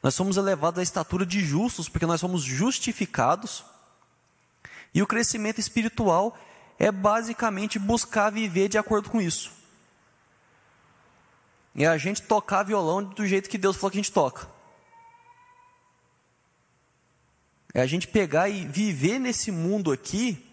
[0.01, 3.63] Nós somos elevados à estatura de justos, porque nós somos justificados.
[4.93, 6.37] E o crescimento espiritual
[6.77, 9.62] é basicamente buscar viver de acordo com isso.
[11.75, 14.47] É a gente tocar violão do jeito que Deus falou que a gente toca.
[17.73, 20.47] É a gente pegar e viver nesse mundo aqui,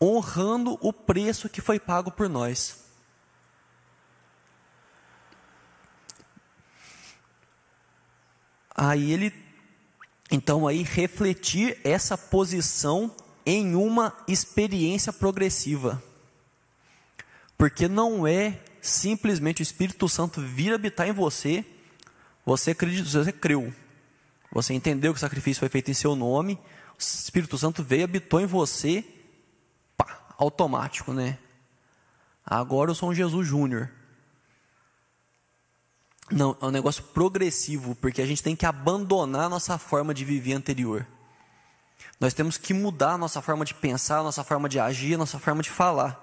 [0.00, 2.82] honrando o preço que foi pago por nós.
[8.74, 9.34] Aí ele,
[10.30, 16.02] então aí refletir essa posição em uma experiência progressiva.
[17.58, 21.64] Porque não é simplesmente o Espírito Santo vir habitar em você,
[22.44, 23.72] você acreditou, você creu.
[24.50, 26.58] Você entendeu que o sacrifício foi feito em seu nome,
[26.94, 29.04] o Espírito Santo veio, habitou em você,
[29.96, 31.38] pá, automático, né?
[32.44, 33.88] Agora eu sou um Jesus Júnior.
[36.30, 40.24] Não, é um negócio progressivo, porque a gente tem que abandonar a nossa forma de
[40.24, 41.06] viver anterior.
[42.18, 45.18] Nós temos que mudar a nossa forma de pensar, a nossa forma de agir, a
[45.18, 46.18] nossa forma de falar.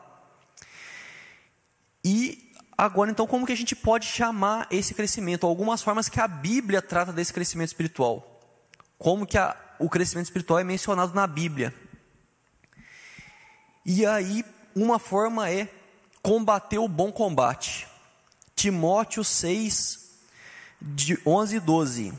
[2.04, 2.49] E
[2.80, 5.46] agora, então, como que a gente pode chamar esse crescimento?
[5.46, 8.40] Algumas formas que a Bíblia trata desse crescimento espiritual.
[8.98, 11.74] Como que a, o crescimento espiritual é mencionado na Bíblia.
[13.86, 15.68] E aí, uma forma é
[16.22, 17.86] combater o bom combate.
[18.56, 20.10] Timóteo 6,
[20.82, 22.14] de 11 e 12.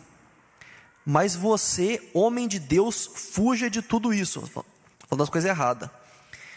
[1.06, 4.42] Mas você, homem de Deus, fuja de tudo isso.
[4.42, 5.88] Falando das coisas erradas.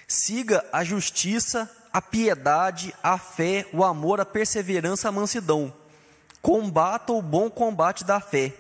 [0.08, 5.72] Siga a justiça, a piedade, a fé, o amor, a perseverança, a mansidão.
[6.42, 8.52] Combata o bom combate da fé.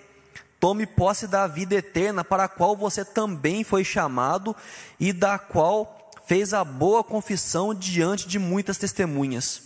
[0.59, 4.55] Tome posse da vida eterna para a qual você também foi chamado
[4.99, 9.63] e da qual fez a boa confissão diante de muitas testemunhas.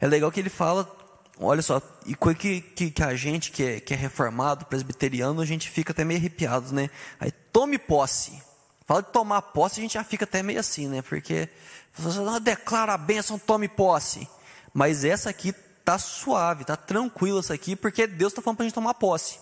[0.00, 0.90] É legal que ele fala,
[1.38, 5.46] olha só, e que, que, que a gente que é, que é reformado, presbiteriano, a
[5.46, 6.90] gente fica até meio arrepiado, né?
[7.20, 8.42] Aí, tome posse.
[8.86, 11.00] Fala de tomar posse, a gente já fica até meio assim, né?
[11.02, 11.48] Porque
[11.94, 14.28] você não declara a bênção, tome posse.
[14.72, 15.52] Mas essa aqui
[15.84, 19.38] tá suave, tá tranquilo essa aqui, porque Deus está falando para a gente tomar posse.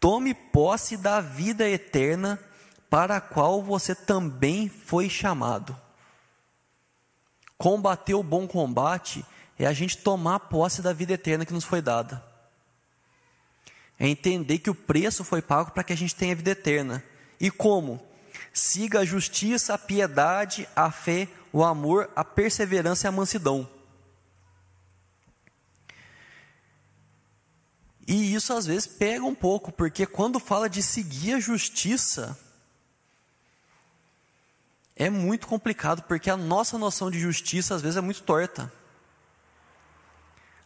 [0.00, 2.38] Tome posse da vida eterna
[2.90, 5.76] para a qual você também foi chamado.
[7.56, 9.24] Combater o bom combate
[9.58, 12.24] é a gente tomar posse da vida eterna que nos foi dada.
[13.98, 17.02] É entender que o preço foi pago para que a gente tenha vida eterna.
[17.40, 18.04] E como?
[18.52, 23.68] Siga a justiça, a piedade, a fé, o amor, a perseverança e a mansidão.
[28.06, 32.38] E isso às vezes pega um pouco, porque quando fala de seguir a justiça,
[34.96, 38.72] é muito complicado, porque a nossa noção de justiça às vezes é muito torta.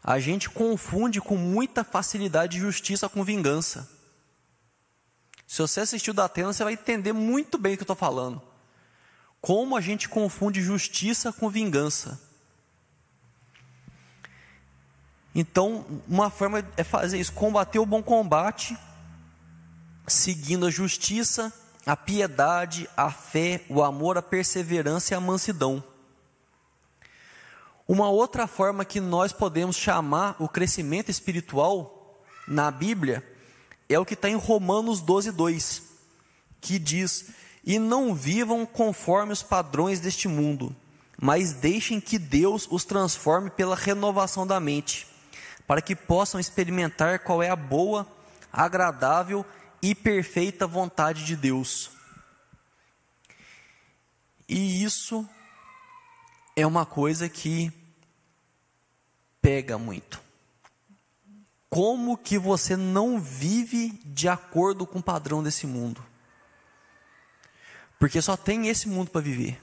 [0.03, 3.89] A gente confunde com muita facilidade justiça com vingança.
[5.53, 8.41] Se você assistiu da Atena, você vai entender muito bem o que eu estou falando.
[9.39, 12.19] Como a gente confunde justiça com vingança.
[15.35, 18.79] Então, uma forma é fazer isso, combater o bom combate,
[20.07, 21.53] seguindo a justiça,
[21.85, 25.85] a piedade, a fé, o amor, a perseverança e a mansidão.
[27.87, 33.32] Uma outra forma que nós podemos chamar o crescimento espiritual na Bíblia
[33.93, 35.83] é o que está em Romanos 12, 2,
[36.61, 37.31] que diz:
[37.65, 40.75] E não vivam conforme os padrões deste mundo,
[41.21, 45.07] mas deixem que Deus os transforme pela renovação da mente,
[45.67, 48.07] para que possam experimentar qual é a boa,
[48.53, 49.45] agradável
[49.81, 51.91] e perfeita vontade de Deus.
[54.49, 55.29] E isso
[56.55, 57.73] é uma coisa que
[59.41, 60.22] pega muito.
[61.73, 66.05] Como que você não vive de acordo com o padrão desse mundo?
[67.99, 69.59] Porque só tem esse mundo para viver.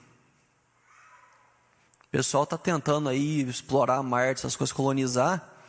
[2.07, 5.59] O pessoal está tentando aí explorar Marte, essas coisas, colonizar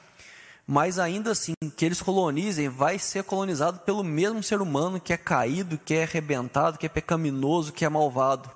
[0.67, 5.17] mas ainda assim, que eles colonizem, vai ser colonizado pelo mesmo ser humano que é
[5.17, 8.49] caído, que é arrebentado, que é pecaminoso, que é malvado.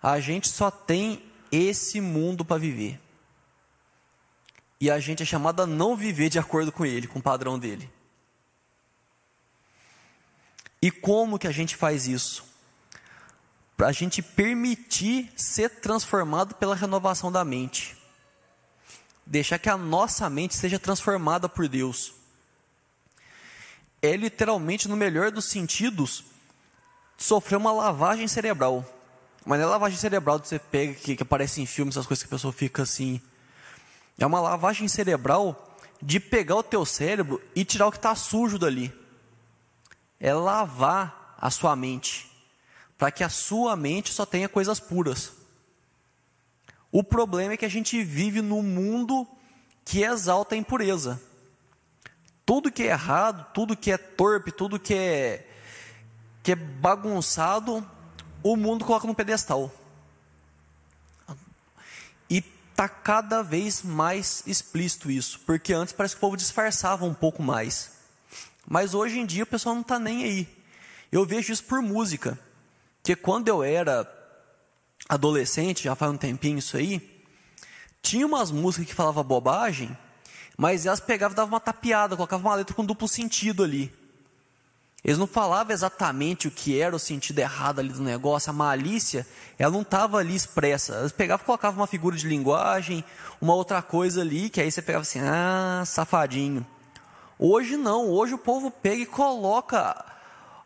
[0.00, 3.00] A gente só tem esse mundo para viver.
[4.84, 7.58] E a gente é chamado a não viver de acordo com ele, com o padrão
[7.58, 7.90] dele.
[10.82, 12.44] E como que a gente faz isso?
[13.78, 17.96] Para a gente permitir ser transformado pela renovação da mente
[19.24, 22.12] deixar que a nossa mente seja transformada por Deus.
[24.02, 26.24] É literalmente, no melhor dos sentidos,
[27.16, 28.84] sofrer uma lavagem cerebral.
[29.46, 32.22] Mas não é lavagem cerebral que você pega, que, que aparece em filmes, essas coisas
[32.22, 33.18] que a pessoa fica assim.
[34.18, 38.58] É uma lavagem cerebral de pegar o teu cérebro e tirar o que está sujo
[38.58, 38.92] dali.
[40.20, 42.30] É lavar a sua mente.
[42.96, 45.32] Para que a sua mente só tenha coisas puras.
[46.92, 49.26] O problema é que a gente vive num mundo
[49.84, 51.20] que exalta a impureza.
[52.46, 55.48] Tudo que é errado, tudo que é torpe, tudo que é,
[56.42, 57.84] que é bagunçado,
[58.42, 59.72] o mundo coloca no pedestal.
[62.74, 67.40] Está cada vez mais explícito isso, porque antes parece que o povo disfarçava um pouco
[67.40, 67.92] mais.
[68.66, 70.48] Mas hoje em dia o pessoal não está nem aí.
[71.12, 72.36] Eu vejo isso por música.
[73.00, 74.12] Que quando eu era
[75.08, 77.24] adolescente, já faz um tempinho isso aí,
[78.02, 79.96] tinha umas músicas que falavam bobagem,
[80.56, 83.94] mas elas pegavam e davam uma tapeada, colocavam uma letra com duplo sentido ali.
[85.04, 89.26] Eles não falavam exatamente o que era o sentido errado ali do negócio, a malícia,
[89.58, 90.94] ela não estava ali expressa.
[91.00, 93.04] Eles pegavam e colocavam uma figura de linguagem,
[93.38, 96.66] uma outra coisa ali, que aí você pegava assim, ah, safadinho.
[97.38, 100.02] Hoje não, hoje o povo pega e coloca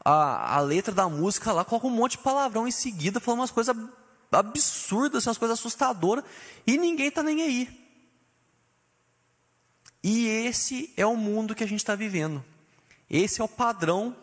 [0.04, 3.50] a, a letra da música lá, coloca um monte de palavrão em seguida, falando umas
[3.50, 3.74] coisas
[4.30, 6.24] absurdas, umas coisas assustadoras,
[6.64, 7.88] e ninguém está nem aí.
[10.00, 12.44] E esse é o mundo que a gente está vivendo.
[13.10, 14.14] Esse é o padrão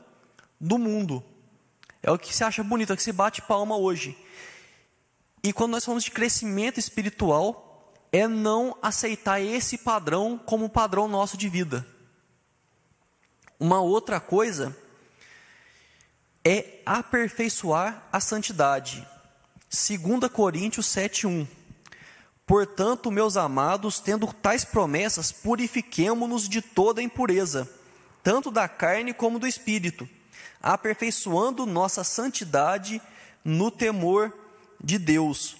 [0.59, 1.23] do mundo.
[2.01, 4.17] É o que se acha bonito, é o que se bate palma hoje.
[5.43, 11.37] E quando nós falamos de crescimento espiritual, é não aceitar esse padrão como padrão nosso
[11.37, 11.85] de vida.
[13.59, 14.75] Uma outra coisa
[16.43, 19.05] é aperfeiçoar a santidade.
[19.69, 21.47] 2 Coríntios 7:1.
[22.45, 27.67] Portanto, meus amados, tendo tais promessas, purifiquemo-nos de toda impureza,
[28.21, 30.07] tanto da carne como do espírito,
[30.65, 32.99] aperfeiçoando nossa santidade
[33.43, 34.33] no temor
[34.83, 35.55] de Deus.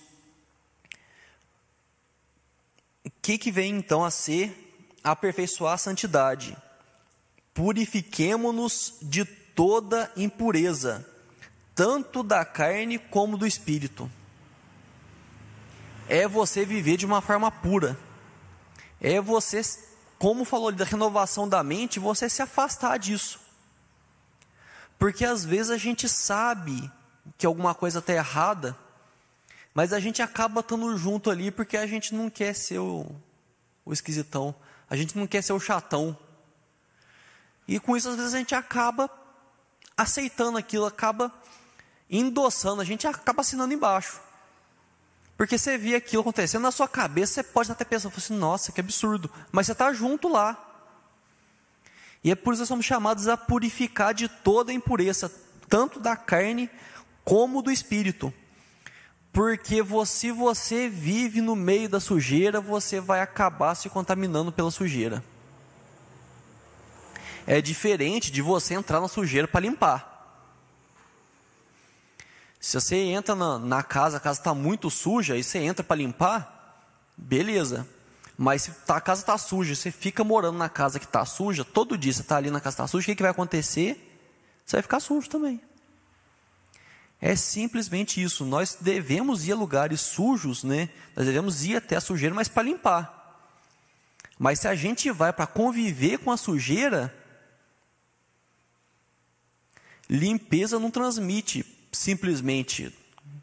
[3.06, 6.58] O que, que vem então a ser aperfeiçoar a santidade?
[7.54, 11.08] Purifiquemo-nos de toda impureza,
[11.76, 14.10] tanto da carne como do espírito.
[16.10, 17.96] É você viver de uma forma pura.
[19.00, 19.62] É você,
[20.18, 23.45] como falou da renovação da mente, você se afastar disso.
[24.98, 26.92] Porque às vezes a gente sabe
[27.38, 28.78] que alguma coisa está errada,
[29.74, 33.06] mas a gente acaba estando junto ali porque a gente não quer ser o,
[33.84, 34.56] o esquisitão,
[34.90, 36.18] a gente não quer ser o chatão.
[37.68, 39.10] E com isso, às vezes, a gente acaba
[39.98, 41.32] aceitando aquilo, acaba
[42.10, 44.22] endossando, a gente acaba assinando embaixo.
[45.38, 48.80] Porque você vê aquilo acontecendo na sua cabeça, você pode até pensar, assim, nossa, que
[48.80, 49.30] absurdo.
[49.52, 50.65] Mas você está junto lá.
[52.26, 55.32] E é por isso que somos chamados a purificar de toda impureza,
[55.70, 56.70] tanto da carne
[57.24, 58.34] como do espírito.
[59.32, 65.24] Porque se você vive no meio da sujeira, você vai acabar se contaminando pela sujeira
[67.48, 70.12] é diferente de você entrar na sujeira para limpar.
[72.60, 75.98] Se você entra na, na casa, a casa está muito suja, e você entra para
[75.98, 76.82] limpar,
[77.16, 77.88] beleza.
[78.38, 81.64] Mas se tá, a casa está suja, você fica morando na casa que está suja,
[81.64, 84.20] todo dia você está ali na casa que está suja, o que, que vai acontecer?
[84.66, 85.62] Você vai ficar sujo também.
[87.22, 88.46] É simplesmente isso.
[88.46, 90.90] Nós devemos ir a lugares sujos, né?
[91.16, 93.16] Nós devemos ir até a sujeira, mas para limpar.
[94.38, 97.14] Mas se a gente vai para conviver com a sujeira,
[100.10, 102.94] Limpeza não transmite simplesmente.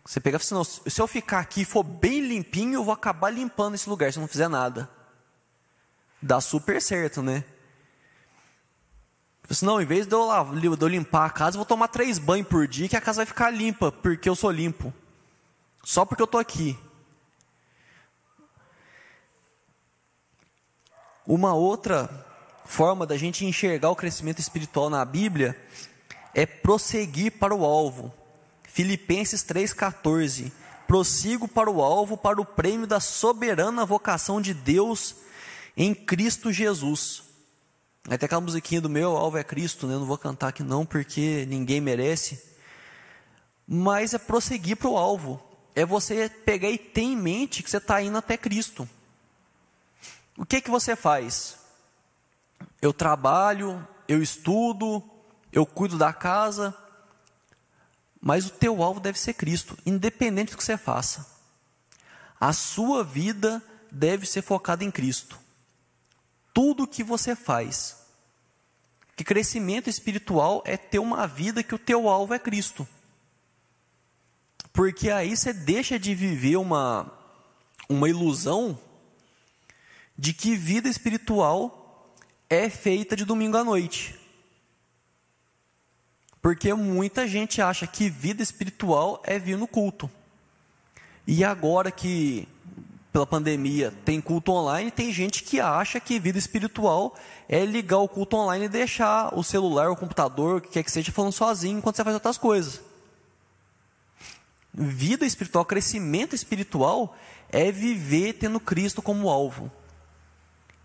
[0.04, 2.92] Você pega e fala assim, se eu ficar aqui e for bem limpinho, eu vou
[2.92, 4.90] acabar limpando esse lugar se eu não fizer nada.
[6.20, 7.44] Dá super certo, né?
[9.48, 11.88] Assim, não, em vez de eu, lá, de eu limpar a casa, eu vou tomar
[11.88, 14.92] três banhos por dia que a casa vai ficar limpa, porque eu sou limpo.
[15.84, 16.78] Só porque eu estou aqui.
[21.26, 22.08] Uma outra
[22.64, 25.60] forma da gente enxergar o crescimento espiritual na Bíblia
[26.34, 28.12] é prosseguir para o alvo.
[28.72, 30.50] Filipenses 3,14.
[30.86, 35.16] Prossigo para o alvo, para o prêmio da soberana vocação de Deus
[35.76, 37.22] em Cristo Jesus.
[38.08, 39.94] Até aquela musiquinha do meu alvo é Cristo, né?
[39.94, 42.42] Eu não vou cantar aqui não, porque ninguém merece.
[43.68, 45.40] Mas é prosseguir para o alvo.
[45.74, 48.88] É você pegar e ter em mente que você está indo até Cristo.
[50.36, 51.58] O que que você faz?
[52.80, 55.02] Eu trabalho, eu estudo,
[55.52, 56.74] eu cuido da casa,
[58.22, 61.26] mas o teu alvo deve ser Cristo, independente do que você faça.
[62.38, 63.60] A sua vida
[63.90, 65.36] deve ser focada em Cristo.
[66.54, 67.96] Tudo o que você faz.
[69.16, 72.86] Que crescimento espiritual é ter uma vida que o teu alvo é Cristo.
[74.72, 77.12] Porque aí você deixa de viver uma,
[77.88, 78.78] uma ilusão
[80.16, 82.14] de que vida espiritual
[82.48, 84.21] é feita de domingo à noite.
[86.42, 90.10] Porque muita gente acha que vida espiritual é vir no culto.
[91.24, 92.48] E agora que,
[93.12, 97.14] pela pandemia, tem culto online, tem gente que acha que vida espiritual
[97.48, 100.90] é ligar o culto online e deixar o celular, o computador, o que quer que
[100.90, 102.80] seja, falando sozinho enquanto você faz outras coisas.
[104.74, 107.14] Vida espiritual, crescimento espiritual
[107.50, 109.70] é viver tendo Cristo como alvo.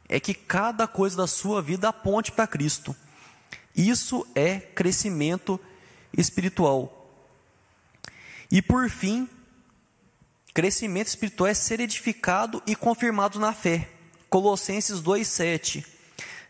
[0.08, 2.96] É que cada coisa da sua vida aponte para Cristo.
[3.78, 5.60] Isso é crescimento
[6.18, 7.14] espiritual.
[8.50, 9.30] E por fim,
[10.52, 13.88] crescimento espiritual é ser edificado e confirmado na fé.
[14.30, 15.86] Colossenses 2:7.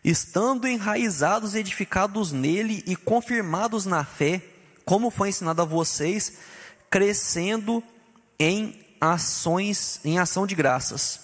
[0.02, 4.40] estando enraizados e edificados nele e confirmados na fé,
[4.84, 6.38] como foi ensinado a vocês,
[6.88, 7.82] crescendo
[8.38, 11.20] em ações, em ação de graças.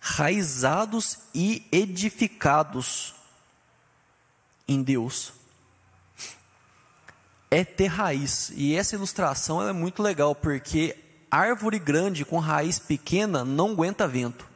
[0.00, 3.14] Raizados e edificados
[4.66, 5.32] em Deus.
[7.50, 8.52] É ter raiz.
[8.54, 10.96] E essa ilustração é muito legal, porque
[11.30, 14.46] árvore grande com raiz pequena não aguenta vento.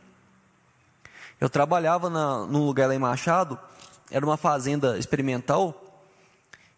[1.40, 3.58] Eu trabalhava na, num lugar lá em Machado,
[4.10, 6.04] era uma fazenda experimental,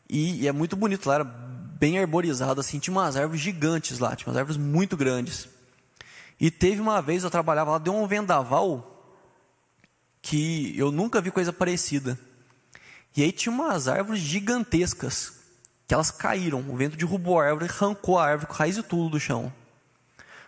[0.09, 4.15] e, e é muito bonito lá, era bem arborizado, assim, tinha umas árvores gigantes lá,
[4.15, 5.49] tinha umas árvores muito grandes.
[6.39, 8.89] E teve uma vez, eu trabalhava lá, deu um vendaval,
[10.21, 12.17] que eu nunca vi coisa parecida.
[13.17, 15.35] E aí tinha umas árvores gigantescas,
[15.87, 19.11] que elas caíram, o vento derrubou a árvore, arrancou a árvore com raiz e tudo
[19.11, 19.53] do chão.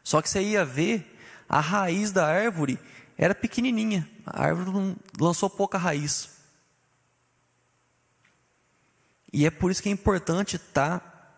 [0.03, 2.79] Só que você ia ver, a raiz da árvore
[3.17, 6.31] era pequenininha, a árvore lançou pouca raiz.
[9.33, 11.35] E é por isso que é importante estar tá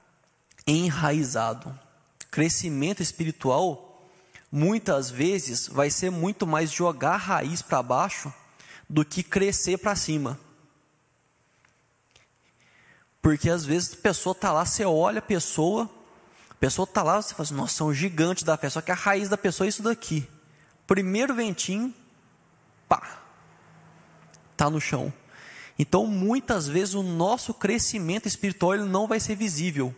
[0.66, 1.76] enraizado.
[2.30, 4.06] Crescimento espiritual,
[4.52, 8.32] muitas vezes, vai ser muito mais jogar a raiz para baixo
[8.88, 10.38] do que crescer para cima.
[13.26, 15.90] Porque às vezes a pessoa está lá, você olha a pessoa,
[16.48, 18.92] a pessoa está lá, você fala assim, nossa, é um gigante da fé, só que
[18.92, 20.28] a raiz da pessoa é isso daqui.
[20.86, 21.92] Primeiro ventinho,
[22.88, 23.18] pá,
[24.52, 25.12] está no chão.
[25.76, 29.92] Então, muitas vezes, o nosso crescimento espiritual não vai ser visível,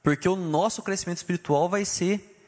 [0.00, 2.46] porque o nosso crescimento espiritual vai ser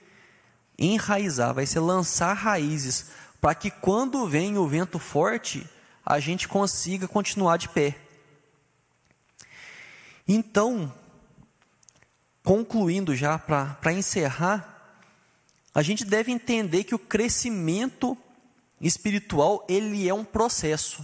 [0.78, 3.06] enraizar, vai ser lançar raízes,
[3.40, 5.68] para que quando vem o vento forte,
[6.06, 8.07] a gente consiga continuar de pé.
[10.28, 10.92] Então,
[12.44, 14.74] concluindo já para encerrar,
[15.74, 18.16] a gente deve entender que o crescimento
[18.78, 21.02] espiritual, ele é um processo.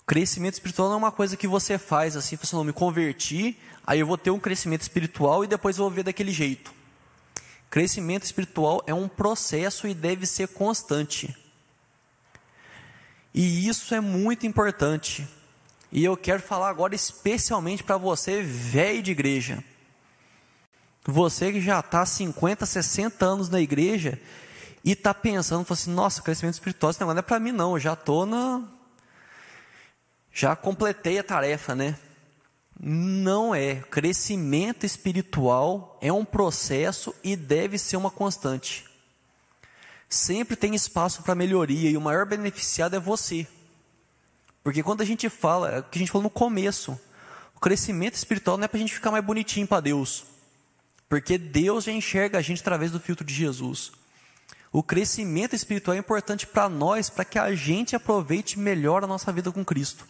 [0.00, 3.58] O crescimento espiritual não é uma coisa que você faz assim, você não me converti,
[3.86, 6.72] aí eu vou ter um crescimento espiritual e depois eu vou ver daquele jeito.
[7.70, 11.34] Crescimento espiritual é um processo e deve ser constante.
[13.34, 15.26] E isso é muito importante.
[15.92, 19.62] E eu quero falar agora especialmente para você, velho de igreja.
[21.04, 24.18] Você que já está 50, 60 anos na igreja
[24.82, 27.78] e está pensando, assim, nossa, crescimento espiritual, esse negócio não é para mim não, eu
[27.78, 28.62] já estou na...
[30.32, 31.98] Já completei a tarefa, né?
[32.80, 33.76] Não é.
[33.90, 38.86] Crescimento espiritual é um processo e deve ser uma constante.
[40.08, 43.46] Sempre tem espaço para melhoria e o maior beneficiado é você.
[44.62, 46.98] Porque quando a gente fala, é o que a gente falou no começo,
[47.54, 50.24] o crescimento espiritual não é para a gente ficar mais bonitinho para Deus.
[51.08, 53.92] Porque Deus já enxerga a gente através do filtro de Jesus.
[54.72, 59.30] O crescimento espiritual é importante para nós, para que a gente aproveite melhor a nossa
[59.30, 60.06] vida com Cristo.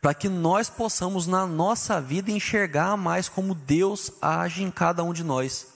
[0.00, 5.12] Para que nós possamos, na nossa vida, enxergar mais como Deus age em cada um
[5.12, 5.74] de nós.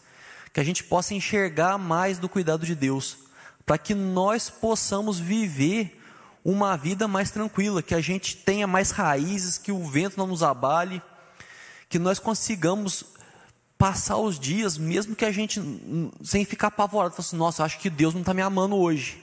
[0.53, 3.18] Que a gente possa enxergar mais do cuidado de Deus.
[3.66, 6.01] Para que nós possamos viver
[6.45, 10.42] uma vida mais tranquila, que a gente tenha mais raízes, que o vento não nos
[10.42, 11.01] abale,
[11.88, 13.07] que nós consigamos
[13.78, 15.61] passar os dias, mesmo que a gente,
[16.22, 19.22] sem ficar apavorado, assim, nossa, acho que Deus não está me amando hoje.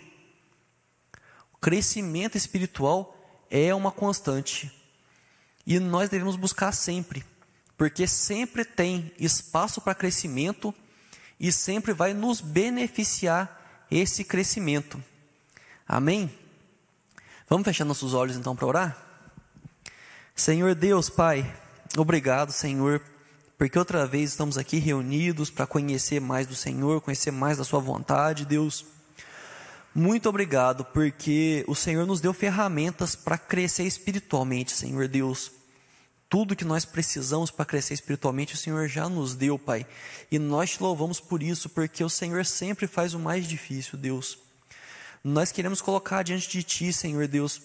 [1.54, 3.16] O crescimento espiritual
[3.50, 4.72] é uma constante.
[5.66, 7.24] E nós devemos buscar sempre,
[7.78, 10.74] porque sempre tem espaço para crescimento
[11.40, 15.02] e sempre vai nos beneficiar esse crescimento.
[15.88, 16.32] Amém?
[17.52, 18.98] Vamos fechar nossos olhos então para orar?
[20.34, 21.54] Senhor Deus, Pai,
[21.98, 23.02] obrigado, Senhor,
[23.58, 27.82] porque outra vez estamos aqui reunidos para conhecer mais do Senhor, conhecer mais da Sua
[27.82, 28.86] vontade, Deus.
[29.94, 35.52] Muito obrigado, porque o Senhor nos deu ferramentas para crescer espiritualmente, Senhor Deus.
[36.30, 39.86] Tudo que nós precisamos para crescer espiritualmente, o Senhor já nos deu, Pai.
[40.32, 44.51] E nós te louvamos por isso, porque o Senhor sempre faz o mais difícil, Deus.
[45.24, 47.62] Nós queremos colocar diante de Ti, Senhor Deus,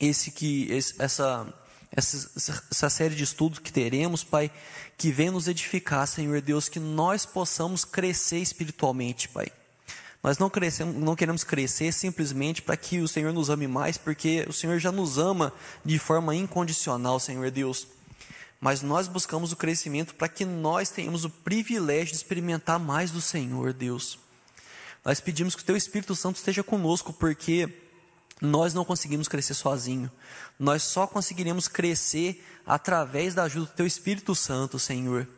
[0.00, 1.54] esse que esse, essa
[1.96, 4.50] essa, essa série de estudos que teremos, Pai,
[4.98, 9.46] que venha nos edificar, Senhor Deus, que nós possamos crescer espiritualmente, Pai.
[10.22, 14.44] Nós não, crescemos, não queremos crescer simplesmente para que o Senhor nos ame mais, porque
[14.48, 15.52] o Senhor já nos ama
[15.84, 17.86] de forma incondicional, Senhor Deus.
[18.58, 23.20] Mas nós buscamos o crescimento para que nós tenhamos o privilégio de experimentar mais do
[23.20, 24.18] Senhor, Deus.
[25.04, 27.68] Nós pedimos que o Teu Espírito Santo esteja conosco, porque
[28.40, 30.10] nós não conseguimos crescer sozinho.
[30.58, 35.28] Nós só conseguiremos crescer através da ajuda do Teu Espírito Santo, Senhor.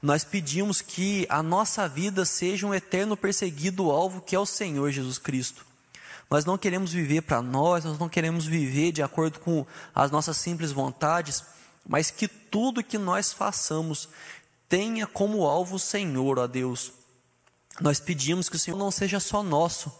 [0.00, 4.90] Nós pedimos que a nossa vida seja um eterno perseguido alvo que é o Senhor
[4.90, 5.66] Jesus Cristo.
[6.30, 10.36] Nós não queremos viver para nós, nós não queremos viver de acordo com as nossas
[10.36, 11.44] simples vontades,
[11.86, 14.08] mas que tudo que nós façamos
[14.68, 16.99] tenha como alvo o Senhor, ó Deus.
[17.80, 19.90] Nós pedimos que o Senhor não seja só nosso,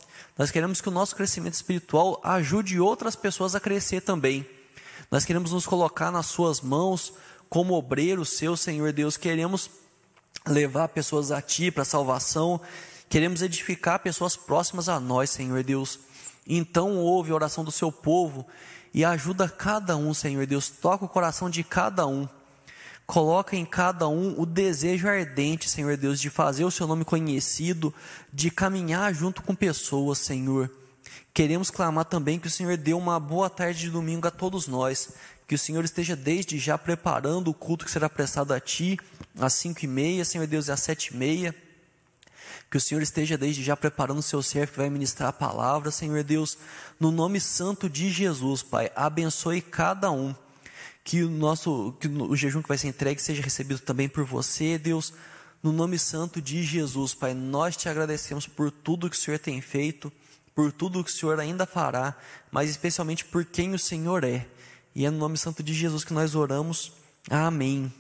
[0.41, 4.49] nós queremos que o nosso crescimento espiritual ajude outras pessoas a crescer também.
[5.11, 7.13] Nós queremos nos colocar nas Suas mãos
[7.49, 9.17] como obreiro seu, Senhor Deus.
[9.17, 9.69] Queremos
[10.47, 12.61] levar pessoas a Ti para a salvação.
[13.09, 15.99] Queremos edificar pessoas próximas a nós, Senhor Deus.
[16.47, 18.47] Então ouve a oração do seu povo
[18.95, 20.71] e ajuda cada um, Senhor Deus.
[20.71, 22.29] Toca o coração de cada um.
[23.11, 27.93] Coloca em cada um o desejo ardente, Senhor Deus, de fazer o seu nome conhecido,
[28.33, 30.71] de caminhar junto com pessoas, Senhor.
[31.35, 35.11] Queremos clamar também que o Senhor dê uma boa tarde de domingo a todos nós,
[35.49, 38.97] que o Senhor esteja desde já preparando o culto que será prestado a Ti,
[39.41, 41.53] às cinco e meia, Senhor Deus, e às sete e meia.
[42.71, 45.91] Que o Senhor esteja desde já preparando o seu servo que vai ministrar a palavra,
[45.91, 46.57] Senhor Deus,
[47.01, 48.89] no nome santo de Jesus, Pai.
[48.95, 50.33] Abençoe cada um.
[51.03, 54.79] Que o nosso, que o jejum que vai ser entregue seja recebido também por você,
[54.79, 55.13] Deus.
[55.63, 59.61] No nome santo de Jesus, Pai, nós te agradecemos por tudo que o Senhor tem
[59.61, 60.11] feito,
[60.55, 62.17] por tudo que o Senhor ainda fará,
[62.51, 64.47] mas especialmente por quem o Senhor é.
[64.95, 66.93] E é no nome santo de Jesus que nós oramos.
[67.29, 67.93] Amém.